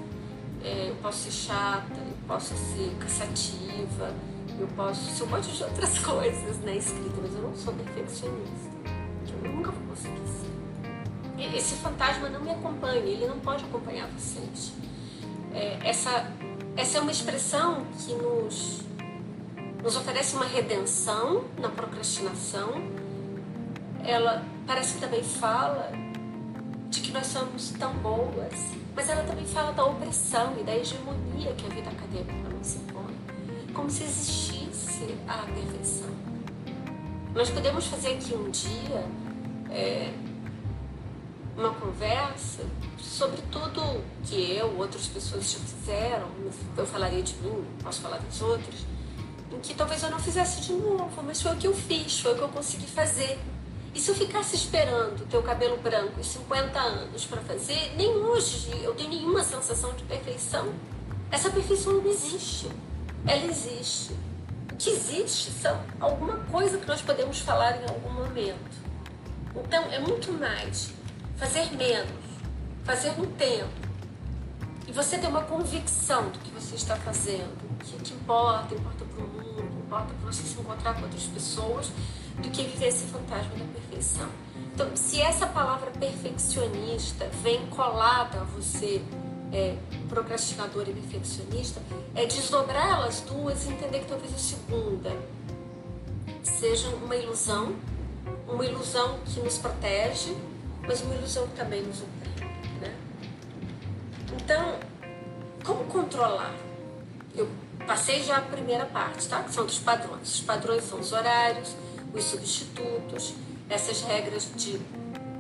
É, 0.63 0.91
eu 0.91 0.97
posso 0.97 1.25
ser 1.25 1.31
chata, 1.31 1.95
eu 1.95 2.17
posso 2.29 2.55
ser 2.55 2.95
cansativa, 3.01 4.15
eu 4.59 4.67
posso 4.69 5.11
ser 5.11 5.25
um 5.25 5.27
monte 5.27 5.51
de 5.51 5.63
outras 5.63 5.99
coisas 6.05 6.59
na 6.61 6.67
né, 6.67 6.77
escrita, 6.77 7.17
mas 7.21 7.35
eu 7.35 7.43
não 7.43 7.57
sou 7.57 7.75
perfeccionista. 7.75 8.71
Eu 9.45 9.53
nunca 9.53 9.71
vou 9.71 9.83
conseguir 9.89 10.21
ser. 10.27 11.57
Esse 11.57 11.75
fantasma 11.77 12.29
não 12.29 12.41
me 12.41 12.51
acompanha, 12.51 12.97
ele 12.97 13.27
não 13.27 13.39
pode 13.39 13.65
acompanhar 13.65 14.09
vocês. 14.09 14.73
É, 15.53 15.79
essa, 15.85 16.33
essa 16.77 16.99
é 16.99 17.01
uma 17.01 17.11
expressão 17.11 17.87
que 17.99 18.15
nos, 18.15 18.81
nos 19.83 19.97
oferece 19.97 20.35
uma 20.37 20.47
redenção 20.47 21.45
na 21.59 21.69
procrastinação. 21.69 22.71
Ela 24.05 24.45
parece 24.67 24.95
que 24.95 25.01
também 25.01 25.23
fala 25.23 25.91
de 26.89 27.01
que 27.01 27.13
nós 27.13 27.27
somos 27.27 27.71
tão 27.71 27.93
boas, 27.95 28.55
mas 28.95 29.09
ela 29.09 29.23
também 29.25 29.45
fala 29.45 29.73
da 29.73 29.85
opressão 29.85 30.55
e 30.59 30.63
da 30.63 30.75
hegemonia 30.75 31.53
que 31.53 31.67
a 31.67 31.69
vida 31.69 31.91
acadêmica 31.91 32.49
nos 32.49 32.77
impõe, 32.77 32.96
como 33.77 33.91
se 33.91 34.05
existisse 34.05 35.15
a 35.29 35.43
perfeição. 35.43 36.09
Nós 37.35 37.51
podemos 37.51 37.87
fazer 37.87 38.15
aqui 38.15 38.35
um 38.35 38.51
dia 38.51 39.07
é, 39.71 40.15
uma 41.55 41.75
conversa 41.75 42.65
sobre 42.99 43.43
tudo 43.53 44.03
que 44.25 44.53
eu, 44.53 44.79
outras 44.79 45.07
pessoas 45.09 45.53
já 45.53 45.59
fizeram, 45.59 46.27
eu 46.75 46.87
falaria 46.87 47.23
de 47.23 47.35
mim, 47.35 47.63
posso 47.83 48.01
falar 48.01 48.17
dos 48.17 48.41
outros, 48.41 48.87
em 49.53 49.61
que 49.61 49.75
talvez 49.75 50.03
eu 50.03 50.11
não 50.11 50.19
fizesse 50.19 50.63
de 50.63 50.73
novo, 50.73 51.23
mas 51.23 51.43
foi 51.43 51.53
o 51.53 51.57
que 51.57 51.67
eu 51.67 51.75
fiz, 51.75 52.19
foi 52.21 52.33
o 52.33 52.35
que 52.35 52.43
eu 52.43 52.49
consegui 52.49 52.87
fazer. 52.87 53.39
E 53.95 54.01
se 54.01 54.11
eu 54.11 54.15
ficasse 54.15 54.57
esperando 54.57 55.29
ter 55.29 55.37
o 55.37 55.43
cabelo 55.43 55.77
branco 55.77 56.19
e 56.19 56.25
50 56.25 56.79
anos 56.79 57.27
para 57.27 57.43
fazer, 57.43 57.95
nem 57.95 58.09
hoje 58.09 58.71
eu 58.83 58.95
tenho 58.95 59.11
nenhuma 59.11 59.45
sensação 59.45 59.93
de 59.95 60.03
perfeição. 60.05 60.73
Essa 61.31 61.51
perfeição 61.51 61.95
não 61.95 62.07
existe. 62.07 62.69
Ela 63.27 63.45
existe. 63.47 64.13
O 64.73 64.77
que 64.77 64.91
existe 64.91 65.51
são 65.51 65.81
alguma 65.99 66.37
coisa 66.45 66.79
que 66.79 66.87
nós 66.87 67.03
podemos 67.03 67.41
falar 67.41 67.83
em 67.83 67.89
algum 67.89 68.13
momento. 68.13 68.77
Então 69.55 69.85
é 69.91 69.99
muito 69.99 70.33
mais 70.33 70.93
fazer 71.37 71.73
menos, 71.77 72.11
fazer 72.85 73.13
no 73.19 73.27
tempo. 73.27 73.87
E 74.87 74.93
você 74.93 75.19
ter 75.19 75.27
uma 75.27 75.43
convicção 75.43 76.31
do 76.31 76.39
que 76.39 76.51
você 76.53 76.77
está 76.77 76.95
fazendo, 76.95 77.57
que, 77.81 77.97
que 77.99 78.15
importa, 78.15 78.75
importa 78.75 79.05
para 79.05 79.25
o 79.25 79.29
mundo, 79.29 79.83
importa 79.85 80.15
para 80.15 80.33
você 80.33 80.43
se 80.43 80.61
encontrar 80.61 80.95
com 80.95 81.03
outras 81.03 81.25
pessoas 81.25 81.91
do 82.39 82.49
que 82.51 82.63
viver 82.63 82.89
esse 82.89 83.07
fantasma 83.07 83.57
da 83.57 83.65
perfeição. 83.73 84.29
Então, 84.73 84.95
se 84.95 85.21
essa 85.21 85.47
palavra 85.47 85.91
perfeccionista 85.91 87.29
vem 87.43 87.67
colada 87.69 88.43
a 88.43 88.45
você, 88.45 89.03
é, 89.53 89.77
procrastinador 90.09 90.89
e 90.89 90.93
perfeccionista, 90.93 91.81
é 92.15 92.27
desdobrar 92.27 92.99
elas 92.99 93.21
duas 93.21 93.65
e 93.67 93.71
entender 93.71 94.01
que 94.01 94.07
talvez 94.07 94.35
a 94.35 94.39
segunda 94.39 95.17
seja 96.43 96.89
uma 96.89 97.17
ilusão, 97.17 97.75
uma 98.49 98.65
ilusão 98.65 99.19
que 99.25 99.41
nos 99.41 99.59
protege, 99.59 100.37
mas 100.87 101.03
uma 101.03 101.15
ilusão 101.15 101.47
que 101.49 101.57
também 101.57 101.83
nos 101.83 102.03
oprime. 102.03 102.51
Né? 102.81 102.95
Então, 104.33 104.79
como 105.65 105.85
controlar? 105.85 106.55
Eu 107.35 107.49
passei 107.87 108.23
já 108.23 108.39
a 108.39 108.43
primeira 108.43 108.87
parte, 108.87 109.27
tá? 109.29 109.43
Que 109.43 109.53
são 109.53 109.67
dos 109.67 109.79
padrões. 109.79 110.35
Os 110.35 110.41
padrões 110.41 110.85
são 110.85 111.01
os 111.01 111.13
horários, 111.13 111.75
os 112.15 112.25
substitutos, 112.25 113.35
essas 113.69 114.01
regras 114.03 114.49
de 114.55 114.81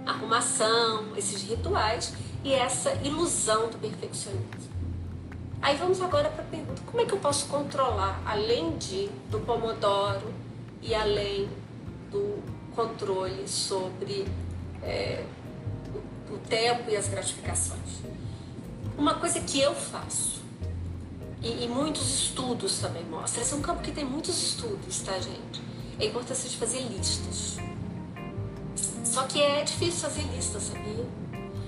arrumação, 0.05 1.17
esses 1.17 1.43
rituais 1.43 2.13
e 2.45 2.53
essa 2.53 2.95
ilusão 3.03 3.69
do 3.69 3.79
perfeccionismo. 3.79 4.77
Aí 5.61 5.77
vamos 5.77 6.01
agora 6.01 6.29
para 6.29 6.45
a 6.45 6.47
pergunta: 6.47 6.83
como 6.87 7.01
é 7.01 7.05
que 7.05 7.13
eu 7.13 7.19
posso 7.19 7.47
controlar, 7.47 8.21
além 8.25 8.77
de 8.79 9.09
do 9.31 9.41
pomodoro 9.41 10.33
e 10.83 10.95
além 10.95 11.49
do 12.11 12.43
controle 12.75 13.49
sobre 13.49 14.27
é, 14.83 15.25
o, 16.31 16.39
tempo 16.39 16.91
e 16.91 16.97
as 16.97 17.09
gratificações? 17.09 18.01
Uma 18.97 19.15
coisa 19.15 19.41
que 19.41 19.61
eu 19.61 19.75
faço 19.75 20.41
e, 21.43 21.65
e 21.65 21.69
muitos 21.69 22.15
estudos 22.15 22.79
também 22.79 23.05
mostram. 23.05 23.43
Esse 23.43 23.55
é 23.55 23.57
um 23.57 23.63
campo 23.63 23.83
que 23.83 23.93
tem 23.93 24.05
muitos 24.05 24.41
estudos, 24.43 25.01
tá, 25.01 25.19
gente? 25.19 25.67
é 25.99 26.05
a 26.05 26.07
importância 26.07 26.49
de 26.49 26.57
fazer 26.57 26.81
listas. 26.81 27.57
Só 29.05 29.23
que 29.23 29.41
é 29.41 29.63
difícil 29.63 30.11
fazer 30.11 30.23
lista, 30.35 30.61
sabia? 30.61 31.07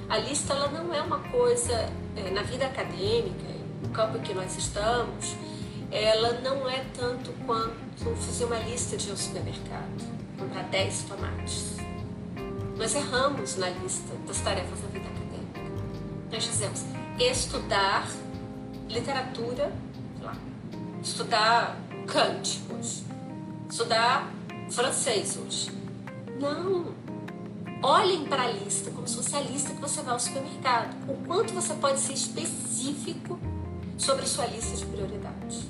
A 0.08 0.16
lista 0.16 0.54
ela 0.54 0.68
não 0.68 0.94
é 0.94 1.02
uma 1.02 1.18
coisa, 1.18 1.74
é, 2.16 2.30
na 2.30 2.42
vida 2.42 2.64
acadêmica, 2.64 3.44
no 3.82 3.90
campo 3.90 4.16
em 4.16 4.22
que 4.22 4.32
nós 4.32 4.56
estamos, 4.56 5.36
ela 5.90 6.40
não 6.40 6.68
é 6.68 6.84
tanto 6.96 7.30
quanto 7.44 8.16
fazer 8.16 8.46
uma 8.46 8.58
lista 8.58 8.96
de 8.96 9.12
um 9.12 9.16
supermercado, 9.16 10.38
comprar 10.38 10.62
10 10.64 11.02
tomates. 11.02 11.76
Nós 12.78 12.94
erramos 12.94 13.56
na 13.56 13.68
lista 13.68 14.14
das 14.26 14.40
tarefas 14.40 14.80
da 14.80 14.88
vida 14.88 15.06
acadêmica. 15.08 15.60
Nós 16.32 16.44
dizemos 16.44 16.84
estudar 17.18 18.08
literatura, 18.88 19.70
lá, 20.22 20.36
estudar 21.02 21.76
cânticos, 22.06 23.02
estudar 23.68 24.32
francês 24.70 25.36
hoje. 25.36 25.70
Não. 26.40 27.07
Olhem 27.82 28.24
para 28.24 28.42
a 28.42 28.50
lista 28.50 28.90
como 28.90 29.06
se 29.06 29.16
fosse 29.16 29.36
a 29.36 29.40
lista 29.40 29.72
que 29.72 29.80
você 29.80 30.02
vai 30.02 30.14
ao 30.14 30.20
supermercado. 30.20 30.96
O 31.08 31.14
quanto 31.26 31.52
você 31.52 31.74
pode 31.74 32.00
ser 32.00 32.12
específico 32.12 33.38
sobre 33.96 34.22
a 34.24 34.26
sua 34.26 34.46
lista 34.46 34.76
de 34.76 34.86
prioridades. 34.86 35.64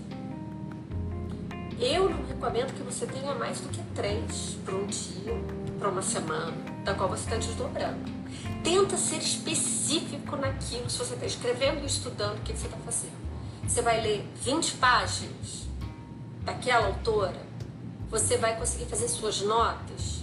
Eu 1.80 2.10
não 2.10 2.26
recomendo 2.26 2.74
que 2.74 2.82
você 2.82 3.06
tenha 3.06 3.34
mais 3.34 3.60
do 3.60 3.68
que 3.68 3.80
três 3.94 4.58
para 4.64 4.74
um 4.74 4.86
dia, 4.86 5.32
para 5.78 5.88
uma 5.88 6.02
semana, 6.02 6.52
da 6.84 6.92
qual 6.94 7.08
você 7.08 7.24
está 7.24 7.36
desdobrando. 7.36 8.18
Tenta 8.64 8.96
ser 8.96 9.18
específico 9.18 10.36
naquilo, 10.36 10.90
se 10.90 10.98
você 10.98 11.14
está 11.14 11.26
escrevendo 11.26 11.82
e 11.82 11.86
estudando, 11.86 12.38
o 12.38 12.42
que, 12.42 12.52
que 12.52 12.58
você 12.58 12.66
está 12.66 12.78
fazendo. 12.78 13.16
Você 13.62 13.80
vai 13.80 14.00
ler 14.00 14.28
20 14.42 14.72
páginas 14.74 15.66
daquela 16.44 16.88
autora, 16.88 17.40
você 18.10 18.36
vai 18.36 18.56
conseguir 18.56 18.86
fazer 18.86 19.06
suas 19.06 19.40
notas, 19.42 20.17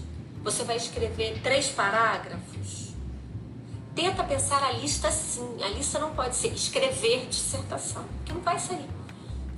você 0.46 0.64
vai 0.64 0.78
escrever 0.78 1.42
três 1.42 1.70
parágrafos. 1.70 2.94
Tenta 3.96 4.24
pensar 4.24 4.64
a 4.64 4.74
lista 4.74 5.08
assim. 5.08 5.58
A 5.64 5.70
lista 5.70 5.98
não 5.98 6.14
pode 6.14 6.36
ser 6.36 6.50
escrever 6.50 7.26
dissertação, 7.26 8.04
porque 8.18 8.32
não 8.32 8.42
vai 8.42 8.60
sair. 8.60 8.88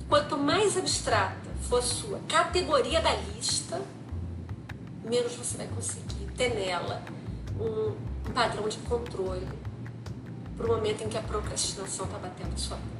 Quanto 0.08 0.38
mais 0.38 0.78
abstrata 0.78 1.50
for 1.68 1.80
a 1.80 1.82
sua 1.82 2.18
categoria 2.26 3.02
da 3.02 3.12
lista, 3.12 3.82
menos 5.04 5.34
você 5.34 5.58
vai 5.58 5.66
conseguir 5.68 6.24
ter 6.34 6.54
nela 6.54 7.02
um 7.60 7.94
padrão 8.32 8.66
de 8.66 8.78
controle 8.78 9.46
para 10.56 10.66
o 10.66 10.68
momento 10.70 11.04
em 11.04 11.08
que 11.10 11.18
a 11.18 11.22
procrastinação 11.22 12.06
está 12.06 12.16
batendo 12.16 12.58
sua 12.58 12.78
porta. 12.78 12.97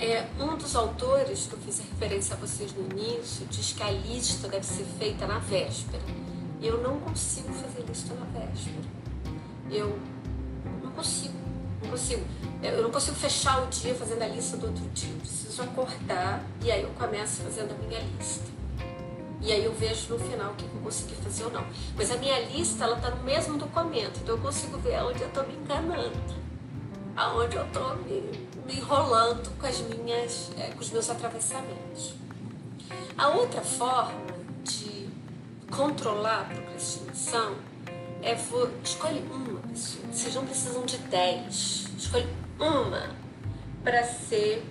É, 0.00 0.28
um 0.38 0.56
dos 0.56 0.76
autores 0.76 1.48
que 1.48 1.54
eu 1.54 1.58
fiz 1.58 1.80
referência 1.80 2.36
a 2.36 2.38
vocês 2.38 2.72
no 2.72 2.84
início 2.84 3.44
diz 3.46 3.72
que 3.72 3.82
a 3.82 3.90
lista 3.90 4.46
deve 4.46 4.64
ser 4.64 4.84
feita 4.96 5.26
na 5.26 5.40
véspera. 5.40 6.02
Eu 6.62 6.80
não 6.80 7.00
consigo 7.00 7.52
fazer 7.52 7.84
lista 7.84 8.14
na 8.14 8.24
véspera. 8.26 8.76
Eu 9.68 9.98
não 10.84 10.92
consigo, 10.92 11.34
não 11.82 11.90
consigo. 11.90 12.24
Eu 12.62 12.82
não 12.84 12.90
consigo 12.92 13.16
fechar 13.16 13.60
o 13.64 13.66
dia 13.66 13.92
fazendo 13.92 14.22
a 14.22 14.28
lista 14.28 14.56
do 14.56 14.68
outro 14.68 14.84
dia. 14.90 15.12
Eu 15.12 15.18
preciso 15.18 15.62
acordar 15.62 16.44
e 16.62 16.70
aí 16.70 16.82
eu 16.82 16.90
começo 16.90 17.42
fazendo 17.42 17.72
a 17.72 17.86
minha 17.86 18.00
lista. 18.00 18.46
E 19.40 19.52
aí 19.52 19.64
eu 19.64 19.74
vejo 19.74 20.14
no 20.14 20.18
final 20.20 20.52
o 20.52 20.54
que 20.54 20.64
eu 20.64 20.80
consegui 20.80 21.16
fazer 21.16 21.42
ou 21.42 21.50
não. 21.50 21.64
Mas 21.96 22.12
a 22.12 22.16
minha 22.16 22.38
lista, 22.46 22.84
ela 22.84 22.96
tá 22.96 23.10
no 23.10 23.24
mesmo 23.24 23.58
documento, 23.58 24.20
então 24.22 24.36
eu 24.36 24.40
consigo 24.40 24.78
ver 24.78 25.02
onde 25.02 25.22
eu 25.22 25.30
tô 25.30 25.42
me 25.42 25.54
enganando. 25.54 26.38
Aonde 27.16 27.56
eu 27.56 27.66
tô 27.72 27.94
me 27.96 28.47
me 28.68 28.76
enrolando 28.76 29.50
com 29.58 29.66
as 29.66 29.80
minhas, 29.80 30.50
é, 30.58 30.70
com 30.70 30.80
os 30.80 30.90
meus 30.90 31.08
atravessamentos. 31.08 32.12
A 33.16 33.28
outra 33.30 33.62
forma 33.62 34.26
de 34.62 35.08
controlar 35.70 36.42
a 36.42 36.44
procrastinação 36.44 37.56
é 38.22 38.36
for, 38.36 38.70
escolhe 38.84 39.20
uma 39.30 39.60
pessoa. 39.60 40.04
Vocês 40.12 40.34
não 40.34 40.44
precisam 40.44 40.84
de 40.84 40.98
dez. 40.98 41.86
Escolhe 41.96 42.28
uma 42.60 43.16
para 43.82 44.04
ser 44.04 44.62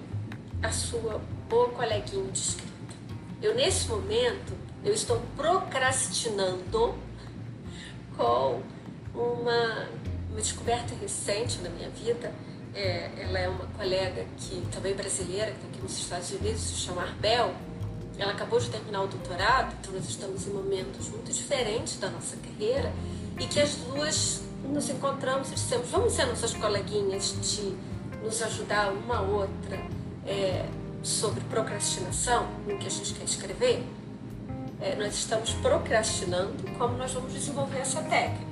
a 0.62 0.72
sua 0.72 1.20
boa 1.50 1.70
coleguinha 1.70 2.32
de 2.32 2.40
escrita. 2.40 2.96
Eu 3.42 3.56
nesse 3.56 3.88
momento 3.88 4.54
eu 4.84 4.94
estou 4.94 5.22
procrastinando 5.36 6.96
com 8.16 8.62
uma, 9.16 9.88
uma 10.30 10.40
descoberta 10.40 10.94
recente 11.02 11.60
na 11.62 11.70
minha 11.70 11.90
vida 11.90 12.32
é, 12.78 13.10
ela 13.18 13.40
é 13.40 13.50
uma 13.50 13.66
colega 13.66 14.24
que 14.38 14.62
também 14.72 14.94
brasileira, 14.94 15.48
que 15.48 15.58
está 15.58 15.68
aqui 15.68 15.82
nos 15.82 15.98
Estados 15.98 16.32
Unidos, 16.32 16.62
se 16.62 16.76
chama 16.76 17.02
Arbel. 17.02 17.54
Ela 18.20 18.32
acabou 18.32 18.60
de 18.60 18.70
terminar 18.70 19.02
o 19.02 19.08
doutorado, 19.08 19.76
então 19.80 19.94
nós 19.94 20.08
estamos 20.08 20.46
em 20.46 20.52
momentos 20.52 21.10
muito 21.10 21.32
diferentes 21.32 21.98
da 21.98 22.10
nossa 22.10 22.36
carreira 22.38 22.92
e 23.40 23.46
que 23.46 23.60
as 23.60 23.76
duas 23.76 24.42
nos 24.64 24.90
encontramos 24.90 25.50
e 25.52 25.56
dissemos, 25.56 25.88
vamos 25.90 26.14
ser 26.14 26.26
nossas 26.26 26.54
coleguinhas 26.54 27.36
de 27.42 27.76
nos 28.24 28.42
ajudar 28.42 28.92
uma 28.92 29.18
a 29.18 29.22
outra 29.22 29.80
é, 30.26 30.66
sobre 31.04 31.42
procrastinação, 31.46 32.48
no 32.68 32.78
que 32.78 32.88
a 32.88 32.90
gente 32.90 33.14
quer 33.14 33.24
escrever. 33.24 33.84
É, 34.82 34.96
nós 34.96 35.16
estamos 35.16 35.52
procrastinando 35.54 36.54
como 36.78 36.98
nós 36.98 37.12
vamos 37.14 37.34
desenvolver 37.34 37.80
essa 37.80 38.02
técnica. 38.04 38.46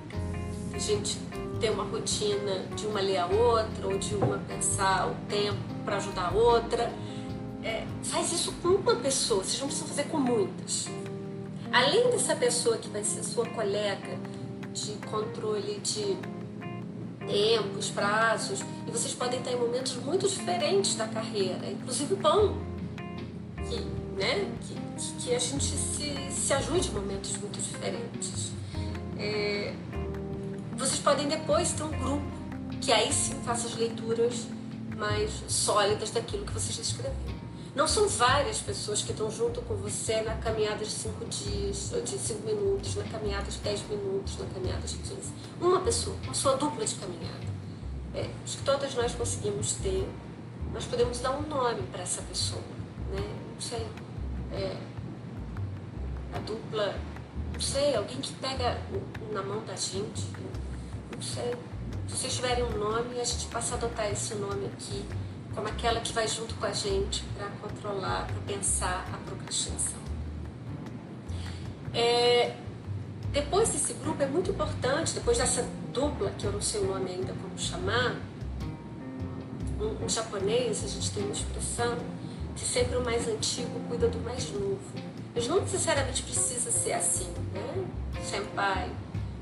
A 0.73 0.79
gente 0.79 1.19
ter 1.59 1.69
uma 1.69 1.83
rotina 1.83 2.65
de 2.75 2.85
uma 2.87 3.01
ler 3.01 3.17
a 3.17 3.27
outra, 3.27 3.87
ou 3.87 3.97
de 3.97 4.15
uma 4.15 4.37
pensar 4.39 5.07
o 5.07 5.15
tempo 5.29 5.57
para 5.83 5.97
ajudar 5.97 6.29
a 6.29 6.31
outra. 6.31 6.91
É, 7.63 7.85
faz 8.03 8.31
isso 8.31 8.53
com 8.61 8.69
uma 8.69 8.95
pessoa, 8.95 9.43
vocês 9.43 9.59
não 9.59 9.67
precisam 9.67 9.87
fazer 9.87 10.03
com 10.03 10.17
muitas. 10.17 10.87
Além 11.71 12.09
dessa 12.11 12.35
pessoa 12.35 12.77
que 12.77 12.87
vai 12.89 13.03
ser 13.03 13.23
sua 13.23 13.45
colega 13.47 14.17
de 14.71 14.91
controle 15.09 15.79
de 15.79 16.17
tempos, 17.25 17.89
prazos, 17.89 18.61
e 18.87 18.91
vocês 18.91 19.13
podem 19.13 19.39
estar 19.39 19.51
em 19.51 19.59
momentos 19.59 19.95
muito 19.95 20.27
diferentes 20.27 20.95
da 20.95 21.07
carreira, 21.07 21.69
inclusive 21.71 22.15
bom 22.15 22.57
que, 23.67 23.79
né, 24.15 24.47
que, 24.61 25.13
que 25.23 25.35
a 25.35 25.39
gente 25.39 25.63
se, 25.63 26.31
se 26.31 26.53
ajude 26.53 26.89
em 26.89 26.91
momentos 26.91 27.35
muito 27.37 27.59
diferentes. 27.59 28.51
É, 29.17 29.73
vocês 30.77 30.99
podem 30.99 31.27
depois 31.27 31.71
ter 31.71 31.83
um 31.83 31.91
grupo 31.91 32.25
que 32.81 32.91
aí 32.91 33.11
sim 33.11 33.35
faça 33.45 33.67
as 33.67 33.75
leituras 33.75 34.47
mais 34.95 35.31
sólidas 35.47 36.11
daquilo 36.11 36.45
que 36.45 36.53
vocês 36.53 36.77
escreveram. 36.77 37.35
Não 37.75 37.87
são 37.87 38.07
várias 38.07 38.59
pessoas 38.59 39.01
que 39.01 39.11
estão 39.11 39.29
junto 39.29 39.61
com 39.63 39.75
você 39.75 40.21
na 40.21 40.35
caminhada 40.35 40.85
de 40.85 40.89
cinco 40.89 41.25
dias, 41.25 41.91
de 42.05 42.17
cinco 42.17 42.45
minutos, 42.47 42.95
na 42.95 43.03
caminhada 43.03 43.51
de 43.51 43.57
dez 43.57 43.85
minutos, 43.89 44.37
na 44.37 44.45
caminhada 44.45 44.87
de 44.87 44.95
15. 44.95 45.33
Uma 45.59 45.81
pessoa, 45.81 46.15
uma 46.23 46.33
sua 46.33 46.55
dupla 46.55 46.85
de 46.85 46.95
caminhada. 46.95 47.45
É, 48.13 48.29
acho 48.45 48.59
que 48.59 48.63
todas 48.63 48.95
nós 48.95 49.13
conseguimos 49.13 49.73
ter, 49.73 50.07
nós 50.73 50.85
podemos 50.85 51.19
dar 51.19 51.31
um 51.31 51.41
nome 51.41 51.81
para 51.91 52.03
essa 52.03 52.21
pessoa. 52.21 52.61
Né? 53.11 53.21
Não 53.53 53.59
sei. 53.59 53.85
É, 54.53 54.77
a 56.33 56.39
dupla, 56.39 56.95
não 57.53 57.59
sei, 57.59 57.93
alguém 57.93 58.21
que 58.21 58.31
pega 58.35 58.79
na 59.33 59.43
mão 59.43 59.65
da 59.65 59.75
gente, 59.75 60.23
não 61.13 61.21
sei. 61.21 61.55
Se 62.07 62.17
vocês 62.17 62.35
tiverem 62.35 62.63
um 62.63 62.77
nome, 62.77 63.19
a 63.19 63.23
gente 63.23 63.47
passa 63.47 63.75
a 63.75 63.77
adotar 63.77 64.11
esse 64.11 64.35
nome 64.35 64.67
aqui 64.67 65.03
como 65.55 65.67
aquela 65.69 66.01
que 66.01 66.11
vai 66.11 66.27
junto 66.27 66.53
com 66.55 66.65
a 66.65 66.73
gente 66.73 67.23
para 67.37 67.47
controlar, 67.61 68.27
para 68.27 68.53
pensar 68.53 69.07
a 69.13 69.17
procrastinação. 69.25 69.97
É, 71.93 72.55
depois 73.31 73.69
desse 73.69 73.93
grupo 73.93 74.21
é 74.21 74.25
muito 74.25 74.51
importante, 74.51 75.13
depois 75.13 75.37
dessa 75.37 75.65
dupla, 75.93 76.29
que 76.37 76.45
eu 76.45 76.51
não 76.51 76.61
sei 76.61 76.81
o 76.81 76.85
nome 76.85 77.09
ainda 77.09 77.33
como 77.33 77.57
chamar, 77.57 78.17
um, 79.79 80.05
um 80.05 80.09
japonês, 80.09 80.83
a 80.83 80.87
gente 80.87 81.11
tem 81.11 81.23
uma 81.23 81.31
expressão 81.31 81.97
que 82.55 82.65
sempre 82.65 82.97
o 82.97 83.03
mais 83.03 83.27
antigo 83.27 83.79
cuida 83.87 84.07
do 84.09 84.19
mais 84.19 84.51
novo. 84.51 84.79
Mas 85.33 85.47
não 85.47 85.61
necessariamente 85.61 86.23
precisa 86.23 86.71
ser 86.71 86.93
assim, 86.93 87.27
né? 87.53 87.85
Senpai, 88.23 88.89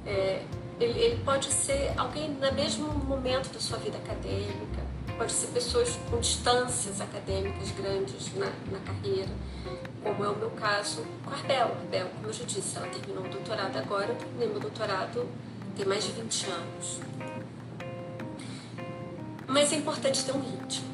é, 0.05 0.43
ele, 0.83 0.99
ele 0.99 1.23
pode 1.23 1.51
ser 1.51 1.93
alguém 1.97 2.29
no 2.29 2.51
mesmo 2.53 2.87
momento 2.87 3.51
da 3.53 3.59
sua 3.59 3.77
vida 3.77 3.97
acadêmica, 3.97 4.81
pode 5.17 5.31
ser 5.31 5.47
pessoas 5.47 5.97
com 6.09 6.19
distâncias 6.19 6.99
acadêmicas 6.99 7.71
grandes 7.71 8.33
na, 8.35 8.47
na 8.71 8.79
carreira, 8.79 9.29
como 10.03 10.23
é 10.23 10.29
o 10.29 10.35
meu 10.35 10.51
caso 10.51 11.05
com 11.23 11.31
a 11.31 11.33
Arbel. 11.33 11.67
A 11.67 11.79
Arbel, 11.79 12.09
como 12.15 12.27
eu 12.27 12.33
já 12.33 12.43
disse, 12.43 12.77
ela 12.77 12.87
terminou 12.87 13.25
o 13.25 13.29
doutorado 13.29 13.77
agora, 13.77 14.07
eu 14.07 14.15
terminei 14.15 14.47
meu 14.47 14.59
doutorado 14.59 15.27
tem 15.75 15.85
mais 15.85 16.03
de 16.03 16.11
20 16.11 16.45
anos. 16.51 16.99
Mas 19.47 19.73
é 19.73 19.77
importante 19.77 20.23
ter 20.23 20.31
um 20.31 20.41
ritmo. 20.41 20.93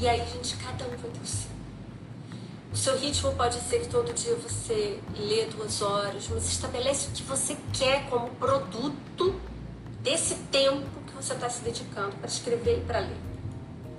E 0.00 0.08
aí, 0.08 0.24
gente, 0.26 0.56
cada 0.56 0.84
um 0.84 0.88
vai 0.88 1.10
ter 1.10 1.20
o 1.20 1.26
seu. 1.26 1.57
Seu 2.78 2.96
ritmo 2.96 3.32
pode 3.32 3.58
ser 3.58 3.80
que 3.80 3.88
todo 3.88 4.14
dia 4.14 4.36
você 4.36 5.00
lê 5.18 5.46
duas 5.46 5.82
horas, 5.82 6.28
mas 6.30 6.46
estabelece 6.46 7.08
o 7.08 7.10
que 7.10 7.24
você 7.24 7.56
quer 7.72 8.08
como 8.08 8.30
produto 8.36 9.34
desse 10.00 10.36
tempo 10.52 10.86
que 11.04 11.12
você 11.12 11.34
está 11.34 11.50
se 11.50 11.60
dedicando 11.62 12.14
para 12.14 12.28
escrever 12.28 12.78
e 12.78 12.80
para 12.82 13.00
ler. 13.00 13.16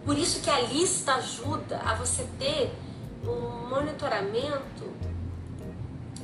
Por 0.06 0.18
isso 0.18 0.40
que 0.40 0.50
a 0.50 0.62
lista 0.62 1.16
ajuda 1.16 1.78
a 1.80 1.94
você 1.96 2.26
ter 2.40 2.74
um 3.26 3.68
monitoramento 3.68 4.90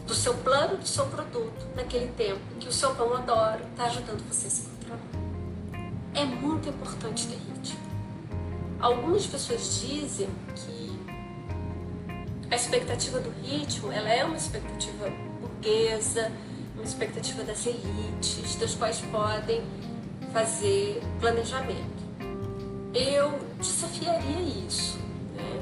do 0.08 0.14
seu 0.14 0.34
plano, 0.36 0.78
do 0.78 0.88
seu 0.88 1.08
produto 1.08 1.68
naquele 1.76 2.08
tempo 2.14 2.40
que 2.58 2.70
o 2.70 2.72
seu 2.72 2.96
Pomodoro 2.96 3.66
está 3.70 3.84
ajudando 3.88 4.26
você 4.30 4.48
a 4.48 4.50
se 4.50 4.62
controlar. 4.62 5.02
É 6.14 6.24
muito 6.24 6.70
importante 6.70 7.28
ter 7.28 7.36
ritmo. 7.36 7.82
Algumas 8.80 9.26
pessoas 9.26 9.82
dizem 9.82 10.30
que 10.56 10.85
a 12.50 12.56
expectativa 12.56 13.20
do 13.20 13.30
ritmo, 13.42 13.92
ela 13.92 14.10
é 14.10 14.24
uma 14.24 14.38
expectativa 14.38 15.10
burguesa, 15.40 16.32
uma 16.76 16.84
expectativa 16.84 17.44
das 17.44 17.66
elites, 17.66 18.56
das 18.56 18.76
quais 18.76 19.02
podem 19.02 19.64
fazer 20.32 21.02
planejamento. 21.20 22.06
Eu 22.94 23.40
desafiaria 23.60 24.42
isso. 24.68 24.98
Né? 25.36 25.60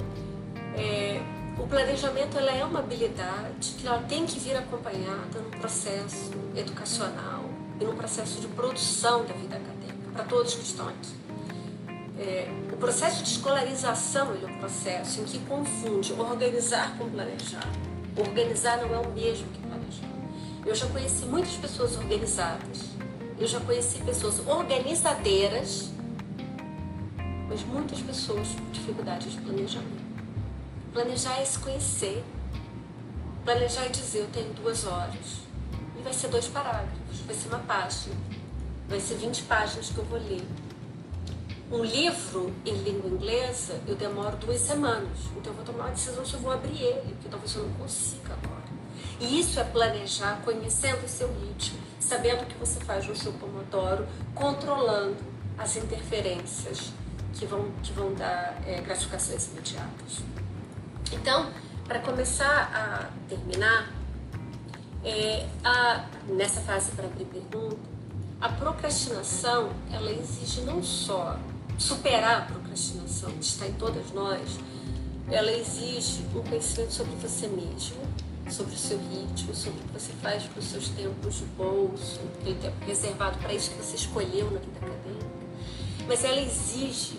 É, 0.75 1.21
o 1.57 1.67
planejamento 1.67 2.37
ela 2.37 2.51
é 2.51 2.65
uma 2.65 2.79
habilidade 2.79 3.75
que 3.77 3.87
ela 3.87 4.01
tem 4.03 4.25
que 4.25 4.39
vir 4.39 4.55
acompanhada 4.55 5.39
num 5.39 5.51
processo 5.51 6.31
educacional 6.55 7.45
e 7.79 7.85
num 7.85 7.95
processo 7.95 8.41
de 8.41 8.47
produção 8.47 9.25
da 9.25 9.33
vida 9.33 9.55
acadêmica 9.55 10.11
para 10.11 10.23
todos 10.25 10.55
que 10.55 10.63
estão 10.63 10.89
aqui. 10.89 11.22
É, 12.17 12.47
o 12.71 12.77
processo 12.77 13.23
de 13.23 13.31
escolarização 13.31 14.33
é 14.33 14.45
um 14.45 14.57
processo 14.59 15.21
em 15.21 15.23
que 15.23 15.39
confunde 15.39 16.13
organizar 16.13 16.95
com 16.97 17.09
planejar. 17.09 17.67
Organizar 18.15 18.77
não 18.77 18.93
é 18.93 18.99
o 18.99 19.11
mesmo 19.11 19.47
que 19.47 19.59
planejar. 19.59 20.09
Eu 20.65 20.75
já 20.75 20.85
conheci 20.87 21.25
muitas 21.25 21.55
pessoas 21.55 21.97
organizadas, 21.97 22.81
eu 23.39 23.47
já 23.47 23.59
conheci 23.59 23.97
pessoas 23.99 24.39
organizadeiras, 24.47 25.89
mas 27.49 27.63
muitas 27.63 27.99
pessoas 27.99 28.47
com 28.49 28.71
dificuldades 28.71 29.31
de 29.31 29.41
planejamento. 29.41 30.03
Planejar 30.93 31.41
é 31.41 31.45
se 31.45 31.57
conhecer. 31.57 32.23
Planejar 33.43 33.85
é 33.85 33.89
dizer, 33.89 34.19
eu 34.19 34.27
tenho 34.27 34.53
duas 34.53 34.85
horas. 34.85 35.41
E 35.99 36.01
vai 36.03 36.13
ser 36.13 36.27
dois 36.29 36.47
parágrafos, 36.47 37.19
vai 37.25 37.35
ser 37.35 37.47
uma 37.49 37.59
página. 37.59 38.15
Vai 38.87 38.99
ser 38.99 39.15
20 39.15 39.43
páginas 39.43 39.89
que 39.89 39.97
eu 39.97 40.05
vou 40.05 40.19
ler. 40.19 40.45
Um 41.73 41.83
livro 41.83 42.53
em 42.63 42.75
língua 42.83 43.09
inglesa, 43.09 43.81
eu 43.87 43.95
demoro 43.95 44.37
duas 44.37 44.61
semanas. 44.61 45.17
Então 45.35 45.51
eu 45.51 45.55
vou 45.55 45.65
tomar 45.65 45.85
uma 45.85 45.89
decisão 45.89 46.23
se 46.23 46.35
eu 46.35 46.39
vou 46.39 46.51
abrir 46.51 46.79
ele, 46.79 47.15
porque 47.15 47.27
talvez 47.27 47.55
eu 47.55 47.63
não 47.63 47.73
consiga 47.73 48.33
agora. 48.33 48.61
E 49.19 49.39
isso 49.39 49.59
é 49.59 49.63
planejar, 49.63 50.39
conhecendo 50.45 51.03
o 51.03 51.09
seu 51.09 51.27
ritmo, 51.33 51.79
sabendo 51.99 52.43
o 52.43 52.45
que 52.45 52.55
você 52.59 52.79
faz 52.81 53.07
no 53.07 53.15
seu 53.15 53.33
Pomodoro, 53.33 54.07
controlando 54.35 55.17
as 55.57 55.75
interferências 55.75 56.91
que 57.33 57.47
vão, 57.47 57.71
que 57.81 57.91
vão 57.91 58.13
dar 58.13 58.61
é, 58.67 58.79
gratificações 58.79 59.47
imediatas. 59.47 60.19
Então, 61.11 61.49
para 61.87 61.97
começar 62.01 62.69
a 62.71 63.09
terminar, 63.27 63.91
é, 65.03 65.47
a, 65.63 66.05
nessa 66.27 66.61
fase 66.61 66.91
para 66.91 67.05
abrir 67.05 67.25
pergunta, 67.25 67.77
a 68.39 68.49
procrastinação 68.49 69.71
ela 69.91 70.11
exige 70.11 70.61
não 70.61 70.83
só 70.83 71.39
superar 71.77 72.43
a 72.43 72.45
procrastinação, 72.45 73.31
que 73.31 73.43
está 73.43 73.67
em 73.67 73.73
todas 73.73 74.11
nós, 74.11 74.59
ela 75.29 75.51
exige 75.51 76.23
um 76.35 76.41
conhecimento 76.41 76.91
sobre 76.91 77.15
você 77.15 77.47
mesmo, 77.47 77.97
sobre 78.49 78.73
o 78.73 78.77
seu 78.77 78.97
ritmo, 78.97 79.55
sobre 79.55 79.79
o 79.79 79.83
que 79.83 79.93
você 79.93 80.11
faz 80.21 80.43
com 80.47 80.59
os 80.59 80.65
seus 80.65 80.89
tempos 80.89 81.35
de 81.35 81.45
bolso, 81.57 82.19
aquele 82.39 82.59
tempo 82.59 82.75
reservado 82.85 83.37
para 83.39 83.53
isso 83.53 83.71
que 83.71 83.77
você 83.77 83.95
escolheu 83.95 84.51
na 84.51 84.59
vida 84.59 84.77
acadêmica. 84.77 85.43
Mas 86.07 86.23
ela 86.23 86.41
exige 86.41 87.17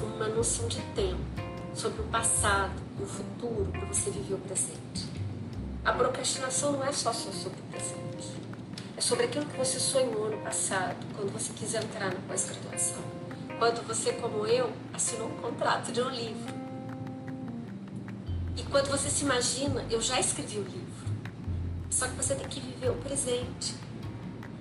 uma 0.00 0.28
noção 0.28 0.68
de 0.68 0.80
tempo 0.94 1.20
sobre 1.74 2.02
o 2.02 2.04
passado 2.04 2.74
e 2.98 3.02
o 3.02 3.06
futuro 3.06 3.70
para 3.72 3.86
você 3.86 4.10
viver 4.10 4.34
o 4.34 4.38
presente. 4.38 5.06
A 5.84 5.92
procrastinação 5.92 6.72
não 6.72 6.84
é 6.84 6.92
só 6.92 7.12
sobre 7.12 7.58
o 7.58 7.62
presente. 7.70 8.04
É 8.96 9.00
sobre 9.00 9.24
aquilo 9.24 9.44
que 9.46 9.56
você 9.58 9.80
sonhou 9.80 10.30
no 10.30 10.38
passado, 10.38 10.96
quando 11.16 11.32
você 11.32 11.52
quis 11.52 11.74
entrar 11.74 12.12
na 12.12 12.20
pós-graduação. 12.28 13.13
Quando 13.58 13.86
você, 13.86 14.12
como 14.14 14.46
eu, 14.46 14.72
assinou 14.92 15.28
um 15.28 15.36
contrato 15.36 15.92
de 15.92 16.00
um 16.00 16.10
livro. 16.10 16.54
E 18.56 18.62
quando 18.64 18.88
você 18.88 19.08
se 19.08 19.24
imagina, 19.24 19.84
eu 19.90 20.00
já 20.00 20.18
escrevi 20.18 20.58
o 20.58 20.62
livro. 20.62 20.84
Só 21.90 22.08
que 22.08 22.14
você 22.14 22.34
tem 22.34 22.48
que 22.48 22.60
viver 22.60 22.90
o 22.90 22.96
presente, 22.96 23.74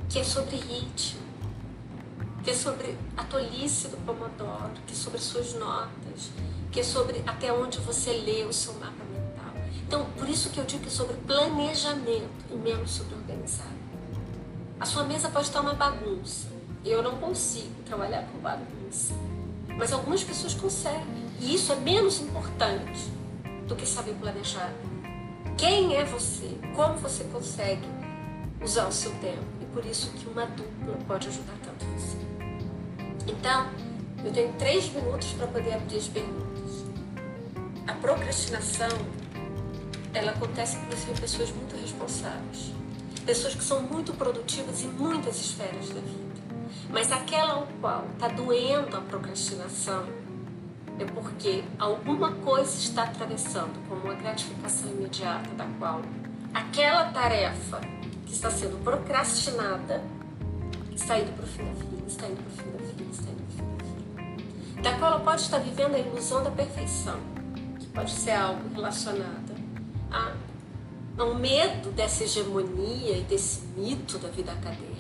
que 0.10 0.20
é 0.20 0.24
sobre 0.24 0.56
ritmo, 0.56 1.22
que 2.44 2.52
é 2.52 2.54
sobre 2.54 2.98
a 3.18 3.24
tolice 3.24 3.88
do 3.88 3.98
Pomodoro, 4.06 4.74
que 4.86 4.94
é 4.94 4.96
sobre 4.96 5.20
suas 5.20 5.54
notas, 5.54 6.30
que 6.72 6.80
é 6.80 6.84
sobre 6.84 7.24
até 7.26 7.52
onde 7.52 7.80
você 7.80 8.12
lê 8.12 8.44
o 8.44 8.54
seu 8.54 8.74
mapa 8.74 9.04
mental. 9.06 9.54
Então, 9.88 10.06
por 10.18 10.30
isso 10.30 10.50
que 10.50 10.60
eu 10.60 10.66
digo 10.66 10.84
que 10.84 10.90
é 10.90 10.92
sobre 10.92 11.16
planejamento 11.18 12.30
e 12.52 12.56
menos 12.56 12.92
sobre 12.92 13.16
organizar. 13.16 13.72
A 14.80 14.86
sua 14.86 15.04
mesa 15.04 15.30
pode 15.30 15.48
estar 15.48 15.62
uma 15.62 15.74
bagunça. 15.74 16.48
Eu 16.84 17.02
não 17.02 17.18
consigo 17.18 17.82
trabalhar 17.86 18.28
com 18.28 18.40
bagunça. 18.40 18.83
Mas 19.78 19.92
algumas 19.92 20.24
pessoas 20.24 20.54
conseguem. 20.54 21.24
E 21.40 21.56
isso 21.56 21.72
é 21.72 21.76
menos 21.76 22.22
importante 22.22 23.10
do 23.68 23.76
que 23.76 23.86
saber 23.86 24.14
planejar. 24.14 24.72
Quem 25.58 25.96
é 25.96 26.04
você? 26.04 26.58
Como 26.76 26.98
você 26.98 27.24
consegue 27.26 27.88
usar 28.62 28.88
o 28.88 28.92
seu 28.92 29.12
tempo? 29.16 29.44
E 29.62 29.66
por 29.66 29.86
isso 29.86 30.12
que 30.12 30.28
uma 30.28 30.46
dupla 30.46 30.98
pode 31.08 31.28
ajudar 31.28 31.54
tanto 31.64 31.86
você. 31.86 32.18
Então, 33.28 33.70
eu 34.24 34.32
tenho 34.32 34.54
três 34.54 34.92
minutos 34.92 35.34
para 35.34 35.48
poder 35.48 35.74
abrir 35.74 35.98
as 35.98 36.08
perguntas. 36.08 36.86
A 37.88 37.94
procrastinação, 37.94 38.90
ela 40.14 40.32
acontece 40.32 40.78
inclusive 40.78 41.12
em 41.12 41.16
pessoas 41.16 41.52
muito 41.52 41.76
responsáveis. 41.76 42.72
Pessoas 43.26 43.56
que 43.56 43.64
são 43.64 43.82
muito 43.82 44.14
produtivas 44.14 44.82
em 44.84 44.88
muitas 44.88 45.40
esferas 45.40 45.90
da 45.90 46.02
vida. 46.02 46.23
Mas 46.94 47.12
aquela 47.12 47.54
ao 47.54 47.68
qual 47.82 48.06
está 48.14 48.28
doendo 48.28 48.96
a 48.96 49.02
procrastinação 49.02 50.06
é 51.00 51.06
porque 51.06 51.64
alguma 51.80 52.32
coisa 52.32 52.78
está 52.78 53.04
atravessando 53.04 53.74
como 53.90 54.04
uma 54.04 54.14
gratificação 54.14 54.92
imediata 54.92 55.50
da 55.56 55.66
qual 55.80 56.02
aquela 56.54 57.06
tarefa 57.06 57.82
que 58.28 58.32
está 58.32 58.52
sendo 58.52 58.82
procrastinada 58.84 60.04
está 60.96 61.18
indo 61.18 61.36
para 61.36 61.44
o 61.44 61.48
fim 61.48 61.66
da 61.66 61.72
vida, 61.74 62.04
está 62.08 62.28
indo 62.28 62.38
para 62.38 62.48
o 62.48 62.52
fim 62.52 62.72
da 62.72 62.78
vida, 62.78 63.04
está 63.12 63.32
indo 63.32 63.42
para 63.42 63.48
o 63.48 63.58
fim 63.58 63.64
da 63.64 64.24
vida. 64.76 64.82
Da 64.84 65.00
qual 65.00 65.12
ela 65.14 65.20
pode 65.22 65.42
estar 65.42 65.58
vivendo 65.58 65.96
a 65.96 66.00
ilusão 66.00 66.44
da 66.44 66.52
perfeição 66.52 67.20
pode 67.94 68.12
ser 68.12 68.32
algo 68.32 68.62
relacionado 68.74 69.56
a, 70.12 70.34
a 71.18 71.24
um 71.24 71.36
medo 71.36 71.92
dessa 71.92 72.24
hegemonia 72.24 73.18
e 73.18 73.22
desse 73.22 73.62
mito 73.78 74.18
da 74.18 74.30
vida 74.30 74.52
acadêmica, 74.52 74.93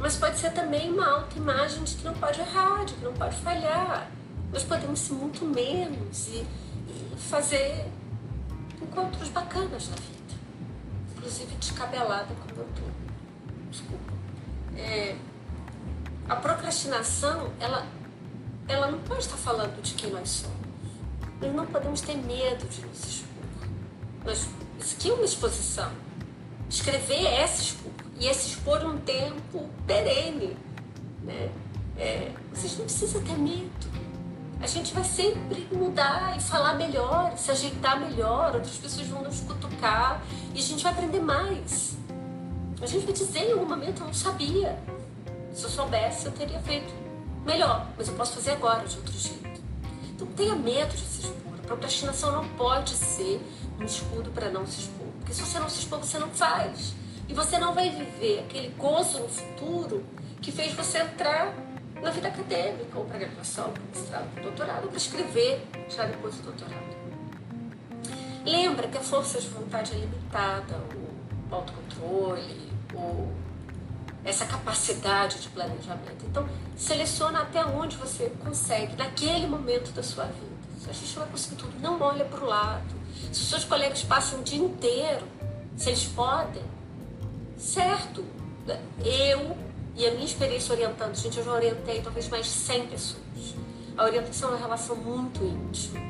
mas 0.00 0.16
pode 0.16 0.38
ser 0.38 0.50
também 0.52 0.90
uma 0.90 1.06
autoimagem 1.06 1.84
de 1.84 1.94
que 1.94 2.04
não 2.04 2.14
pode 2.14 2.40
errar, 2.40 2.84
de 2.86 2.94
que 2.94 3.04
não 3.04 3.12
pode 3.12 3.36
falhar. 3.36 4.10
Nós 4.50 4.64
podemos 4.64 4.98
ser 4.98 5.12
muito 5.12 5.44
menos 5.44 6.28
e, 6.28 6.46
e 6.88 7.16
fazer 7.18 7.86
encontros 8.80 9.28
bacanas 9.28 9.88
na 9.90 9.96
vida, 9.96 10.34
inclusive 11.14 11.54
descabelada 11.56 12.34
como 12.34 12.60
eu 12.62 12.68
tô. 12.74 12.82
Desculpa. 13.70 14.12
É, 14.76 15.16
a 16.26 16.36
procrastinação, 16.36 17.52
ela, 17.60 17.86
ela 18.66 18.90
não 18.90 19.00
pode 19.00 19.20
estar 19.20 19.36
falando 19.36 19.82
de 19.82 19.94
quem 19.94 20.10
nós 20.10 20.28
somos. 20.30 20.56
Nós 21.42 21.54
não 21.54 21.66
podemos 21.66 22.00
ter 22.00 22.16
medo 22.16 22.66
de 22.66 22.86
nos 22.86 23.04
expor. 23.04 23.68
Nós, 24.24 24.48
isso 24.78 24.96
aqui 24.96 25.10
é 25.10 25.12
uma 25.12 25.24
exposição. 25.24 25.92
Escrever 26.70 27.26
é 27.26 27.46
se 27.46 27.62
expor. 27.62 27.99
E 28.20 28.34
se 28.34 28.50
expor 28.50 28.84
um 28.84 28.98
tempo 28.98 29.68
perene. 29.86 30.54
Né? 31.24 31.50
É, 31.96 32.30
vocês 32.52 32.76
não 32.76 32.84
precisam 32.84 33.22
ter 33.22 33.38
medo. 33.38 33.90
A 34.60 34.66
gente 34.66 34.92
vai 34.92 35.04
sempre 35.04 35.66
mudar 35.72 36.36
e 36.36 36.40
falar 36.40 36.74
melhor, 36.74 37.34
se 37.38 37.50
ajeitar 37.50 37.98
melhor, 37.98 38.54
outras 38.54 38.76
pessoas 38.76 39.06
vão 39.06 39.22
nos 39.22 39.40
cutucar 39.40 40.22
e 40.54 40.58
a 40.58 40.62
gente 40.62 40.82
vai 40.82 40.92
aprender 40.92 41.20
mais. 41.20 41.96
A 42.82 42.86
gente 42.86 43.06
vai 43.06 43.14
dizer 43.14 43.48
em 43.48 43.52
algum 43.52 43.66
momento, 43.66 44.00
eu 44.00 44.06
não 44.06 44.12
sabia. 44.12 44.78
Se 45.54 45.64
eu 45.64 45.70
soubesse, 45.70 46.26
eu 46.26 46.32
teria 46.32 46.60
feito 46.60 46.92
melhor, 47.44 47.86
mas 47.96 48.08
eu 48.08 48.14
posso 48.14 48.34
fazer 48.34 48.50
agora 48.50 48.86
de 48.86 48.98
outro 48.98 49.18
jeito. 49.18 49.62
Então 50.10 50.26
tenha 50.28 50.54
medo 50.54 50.94
de 50.94 51.06
se 51.06 51.22
expor. 51.22 51.54
A 51.64 51.66
procrastinação 51.66 52.30
não 52.30 52.48
pode 52.50 52.90
ser 52.90 53.40
um 53.80 53.84
escudo 53.84 54.30
para 54.30 54.50
não 54.50 54.66
se 54.66 54.80
expor. 54.80 55.06
Porque 55.18 55.32
se 55.32 55.40
você 55.40 55.58
não 55.58 55.70
se 55.70 55.80
expor, 55.80 55.98
você 55.98 56.18
não 56.18 56.28
faz. 56.28 56.94
E 57.30 57.32
você 57.32 57.60
não 57.60 57.72
vai 57.72 57.88
viver 57.88 58.40
aquele 58.40 58.70
gozo 58.70 59.20
no 59.20 59.28
futuro 59.28 60.04
que 60.42 60.50
fez 60.50 60.72
você 60.72 60.98
entrar 60.98 61.54
na 62.02 62.10
vida 62.10 62.26
acadêmica, 62.26 62.98
ou 62.98 63.04
para 63.04 63.18
graduação, 63.18 63.70
para 63.70 63.82
mestrado, 63.94 64.34
para 64.34 64.42
doutorado, 64.42 64.82
ou 64.82 64.88
para 64.88 64.96
escrever 64.96 65.64
já 65.88 66.06
depois 66.06 66.34
do 66.34 66.42
doutorado. 66.42 66.90
Lembra 68.44 68.88
que 68.88 68.98
a 68.98 69.00
força 69.00 69.40
de 69.40 69.46
vontade 69.46 69.92
é 69.92 69.98
limitada, 69.98 70.74
o 70.92 71.54
autocontrole, 71.54 72.68
o 72.94 73.32
essa 74.24 74.44
capacidade 74.44 75.40
de 75.40 75.48
planejamento. 75.50 76.26
Então, 76.26 76.48
seleciona 76.76 77.42
até 77.42 77.64
onde 77.64 77.96
você 77.96 78.30
consegue, 78.44 78.96
naquele 78.96 79.46
momento 79.46 79.92
da 79.92 80.02
sua 80.02 80.24
vida. 80.24 80.50
Se 80.80 80.90
a 80.90 80.92
gente 80.92 81.16
vai 81.16 81.28
conseguir 81.28 81.56
tudo, 81.56 81.78
não 81.80 82.00
olha 82.02 82.24
para 82.24 82.40
o 82.44 82.46
lado. 82.46 82.92
Se 83.32 83.40
os 83.40 83.48
seus 83.48 83.64
colegas 83.64 84.02
passam 84.02 84.40
o 84.40 84.42
dia 84.42 84.58
inteiro, 84.58 85.26
se 85.76 85.90
eles 85.90 86.04
podem, 86.04 86.79
certo. 87.60 88.24
Eu 89.04 89.56
e 89.96 90.06
a 90.06 90.10
minha 90.12 90.24
experiência 90.24 90.72
orientando, 90.72 91.14
gente, 91.14 91.38
eu 91.38 91.44
já 91.44 91.52
orientei 91.52 92.00
talvez 92.02 92.28
mais 92.28 92.46
de 92.46 92.52
100 92.52 92.86
pessoas. 92.88 93.20
A 93.96 94.04
orientação 94.04 94.50
é 94.50 94.52
uma 94.52 94.60
relação 94.60 94.96
muito 94.96 95.44
íntima. 95.44 96.00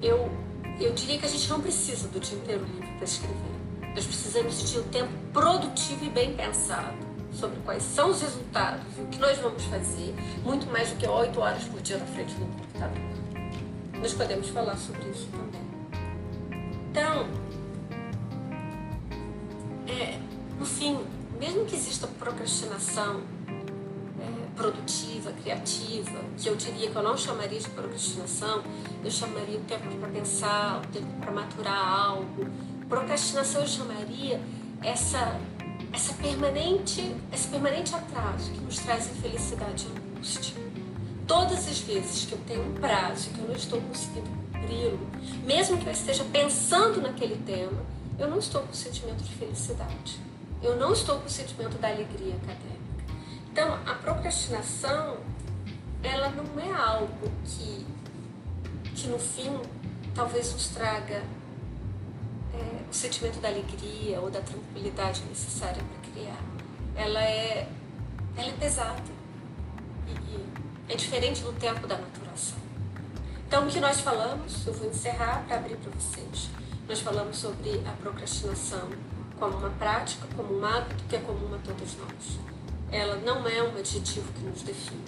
Eu, 0.00 0.30
eu 0.80 0.92
diria 0.92 1.18
que 1.18 1.26
a 1.26 1.28
gente 1.28 1.48
não 1.48 1.60
precisa 1.60 2.08
do 2.08 2.18
dia 2.18 2.38
inteiro 2.38 2.64
livre 2.64 2.92
para 2.96 3.04
escrever 3.04 3.52
nós 3.94 4.06
precisamos 4.06 4.70
de 4.70 4.78
um 4.78 4.82
tempo 4.84 5.12
produtivo 5.32 6.04
e 6.04 6.08
bem 6.08 6.34
pensado 6.34 6.96
sobre 7.32 7.58
quais 7.60 7.82
são 7.82 8.10
os 8.10 8.20
resultados 8.20 8.84
e 8.98 9.02
o 9.02 9.06
que 9.06 9.18
nós 9.18 9.38
vamos 9.38 9.62
fazer, 9.64 10.14
muito 10.42 10.66
mais 10.70 10.90
do 10.90 10.96
que 10.96 11.06
oito 11.06 11.40
horas 11.40 11.64
por 11.64 11.80
dia 11.80 11.98
na 11.98 12.06
frente 12.06 12.34
do 12.34 12.46
computador. 12.46 13.02
nós 13.98 14.14
podemos 14.14 14.48
falar 14.48 14.76
sobre 14.76 15.08
isso 15.10 15.28
também. 15.30 15.62
Então, 16.90 17.28
procrastinação 22.22 23.22
é, 24.20 24.56
produtiva, 24.56 25.32
criativa, 25.42 26.20
que 26.38 26.48
eu 26.48 26.54
diria 26.54 26.88
que 26.88 26.96
eu 26.96 27.02
não 27.02 27.18
chamaria 27.18 27.58
de 27.58 27.68
procrastinação, 27.70 28.62
eu 29.04 29.10
chamaria 29.10 29.58
o 29.58 29.64
tempo 29.64 29.84
para 29.96 30.08
pensar, 30.08 30.82
o 30.84 30.92
tempo 30.92 31.08
para 31.20 31.32
maturar 31.32 31.76
algo. 31.76 32.46
Procrastinação 32.88 33.62
eu 33.62 33.68
chamaria 33.68 34.40
essa 34.82 35.38
essa 35.92 36.14
permanente, 36.14 37.14
esse 37.30 37.48
permanente 37.48 37.94
atraso 37.94 38.50
que 38.50 38.60
nos 38.60 38.78
traz 38.78 39.10
infelicidade 39.10 39.86
e 39.86 40.14
angústia. 40.16 40.54
Todas 41.26 41.68
as 41.68 41.80
vezes 41.80 42.24
que 42.24 42.32
eu 42.32 42.38
tenho 42.46 42.62
um 42.66 42.72
prazo 42.74 43.28
que 43.28 43.38
eu 43.40 43.48
não 43.48 43.54
estou 43.54 43.78
conseguindo 43.78 44.26
cumpri-lo, 44.52 44.98
mesmo 45.44 45.76
que 45.76 45.86
eu 45.86 45.92
esteja 45.92 46.24
pensando 46.32 47.02
naquele 47.02 47.36
tema, 47.44 47.84
eu 48.18 48.30
não 48.30 48.38
estou 48.38 48.62
com 48.62 48.72
sentimento 48.72 49.22
de 49.22 49.34
felicidade. 49.34 50.31
Eu 50.62 50.76
não 50.76 50.92
estou 50.92 51.18
com 51.18 51.26
o 51.26 51.30
sentimento 51.30 51.76
da 51.78 51.88
alegria 51.88 52.34
acadêmica. 52.36 52.82
Então, 53.50 53.74
a 53.84 53.94
procrastinação, 53.94 55.18
ela 56.02 56.30
não 56.30 56.60
é 56.60 56.72
algo 56.72 57.30
que, 57.44 57.84
que 58.94 59.08
no 59.08 59.18
fim, 59.18 59.60
talvez 60.14 60.52
nos 60.52 60.68
traga 60.68 61.24
é, 62.54 62.82
o 62.88 62.94
sentimento 62.94 63.40
da 63.40 63.48
alegria 63.48 64.20
ou 64.20 64.30
da 64.30 64.40
tranquilidade 64.40 65.22
necessária 65.24 65.82
para 65.82 66.12
criar. 66.12 66.40
Ela 66.94 67.22
é, 67.24 67.68
ela 68.36 68.48
é 68.48 68.52
pesada 68.52 69.02
e, 70.06 70.12
e 70.12 70.48
é 70.88 70.94
diferente 70.94 71.42
do 71.42 71.52
tempo 71.54 71.86
da 71.88 71.96
maturação. 71.96 72.58
Então, 73.48 73.66
o 73.66 73.70
que 73.70 73.80
nós 73.80 74.00
falamos, 74.00 74.66
eu 74.66 74.72
vou 74.72 74.88
encerrar 74.88 75.44
para 75.46 75.56
abrir 75.56 75.76
para 75.76 75.90
vocês. 75.90 76.48
Nós 76.88 77.00
falamos 77.00 77.36
sobre 77.36 77.82
a 77.86 77.92
procrastinação 78.00 78.88
como 79.42 79.58
uma 79.58 79.70
prática, 79.70 80.24
como 80.36 80.56
um 80.56 80.64
hábito 80.64 81.02
que 81.08 81.16
é 81.16 81.18
comum 81.18 81.52
a 81.52 81.58
todos 81.58 81.96
nós. 81.96 82.38
Ela 82.92 83.16
não 83.16 83.44
é 83.48 83.60
um 83.60 83.76
adjetivo 83.76 84.32
que 84.34 84.44
nos 84.44 84.62
define, 84.62 85.02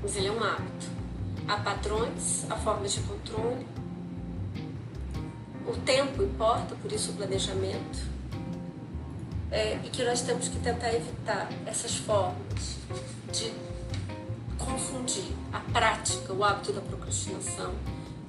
mas 0.00 0.14
ele 0.14 0.28
é 0.28 0.30
um 0.30 0.40
hábito. 0.40 0.86
Há 1.48 1.56
padrões, 1.56 2.46
há 2.48 2.54
formas 2.54 2.92
de 2.92 3.00
controle, 3.00 3.66
o 5.66 5.72
tempo 5.84 6.22
importa, 6.22 6.76
por 6.76 6.92
isso 6.92 7.10
o 7.10 7.14
planejamento, 7.14 7.98
é, 9.50 9.80
e 9.82 9.88
que 9.88 10.04
nós 10.04 10.20
temos 10.20 10.46
que 10.46 10.60
tentar 10.60 10.94
evitar 10.94 11.48
essas 11.66 11.96
formas 11.96 12.78
de 13.32 13.52
confundir 14.56 15.32
a 15.52 15.58
prática, 15.58 16.32
o 16.32 16.44
hábito 16.44 16.72
da 16.72 16.80
procrastinação, 16.80 17.74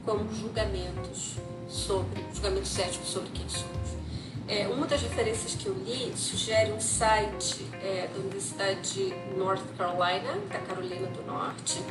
com 0.03 0.18
julgamentos 0.34 1.36
sobre, 1.70 2.26
julgamentos 2.34 2.80
éticos 2.80 3.10
sobre 3.10 3.30
quem 3.30 3.47
somos. 3.47 4.05
É, 4.47 4.67
uma 4.67 4.85
das 4.85 5.01
referências 5.01 5.55
que 5.55 5.65
eu 5.65 5.73
li 5.73 6.13
sugere 6.15 6.71
um 6.71 6.79
site 6.79 7.65
é, 7.81 8.07
da 8.13 8.19
Universidade 8.19 8.93
de 8.93 9.15
North 9.35 9.63
Carolina, 9.75 10.37
da 10.51 10.59
Carolina 10.59 11.07
do 11.07 11.23
Norte, 11.23 11.81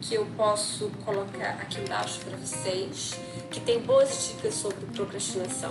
que 0.00 0.14
eu 0.14 0.26
posso 0.36 0.90
colocar 1.04 1.50
aqui 1.50 1.80
embaixo 1.80 2.18
para 2.20 2.36
vocês, 2.36 3.14
que 3.48 3.60
tem 3.60 3.80
boas 3.80 4.28
dicas 4.28 4.54
sobre 4.54 4.86
procrastinação. 4.86 5.70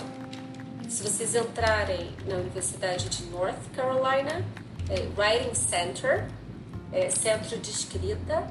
Se 0.87 1.03
vocês 1.03 1.35
entrarem 1.35 2.15
na 2.25 2.35
Universidade 2.35 3.09
de 3.09 3.25
North 3.25 3.59
Carolina, 3.75 4.45
é 4.89 5.07
Writing 5.17 5.53
Center, 5.53 6.25
é 6.93 7.09
Centro 7.09 7.57
de 7.57 7.69
Escrita, 7.69 8.47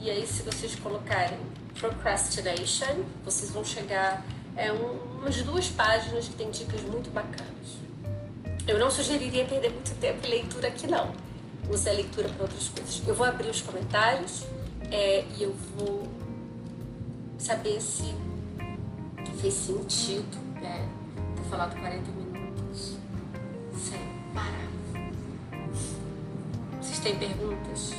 e 0.00 0.10
aí 0.10 0.26
se 0.26 0.42
vocês 0.42 0.74
colocarem 0.76 1.38
Procrastination, 1.78 3.04
vocês 3.22 3.50
vão 3.50 3.62
chegar 3.62 4.24
é 4.56 4.72
um, 4.72 5.18
umas 5.18 5.42
duas 5.42 5.68
páginas 5.68 6.28
que 6.28 6.34
tem 6.34 6.50
dicas 6.50 6.80
muito 6.82 7.10
bacanas. 7.10 7.76
Eu 8.66 8.78
não 8.78 8.90
sugeriria 8.90 9.44
perder 9.44 9.70
muito 9.70 9.94
tempo 10.00 10.26
em 10.26 10.30
leitura 10.30 10.68
aqui 10.68 10.86
não. 10.86 11.12
Use 11.70 11.88
a 11.88 11.92
leitura 11.92 12.28
para 12.28 12.42
outras 12.42 12.68
coisas. 12.68 13.02
Eu 13.06 13.14
vou 13.14 13.26
abrir 13.26 13.48
os 13.48 13.60
comentários 13.60 14.44
é, 14.90 15.24
e 15.36 15.42
eu 15.42 15.54
vou 15.76 16.08
saber 17.38 17.80
se 17.80 18.14
fez 19.40 19.54
sentido 19.54 20.36
né, 20.60 20.88
ter 21.36 21.42
falado 21.50 21.78
40 21.78 22.10
minutos 22.10 22.96
sem 23.76 24.00
parar. 24.34 24.66
Vocês 26.80 26.98
têm 27.00 27.16
perguntas? 27.18 27.92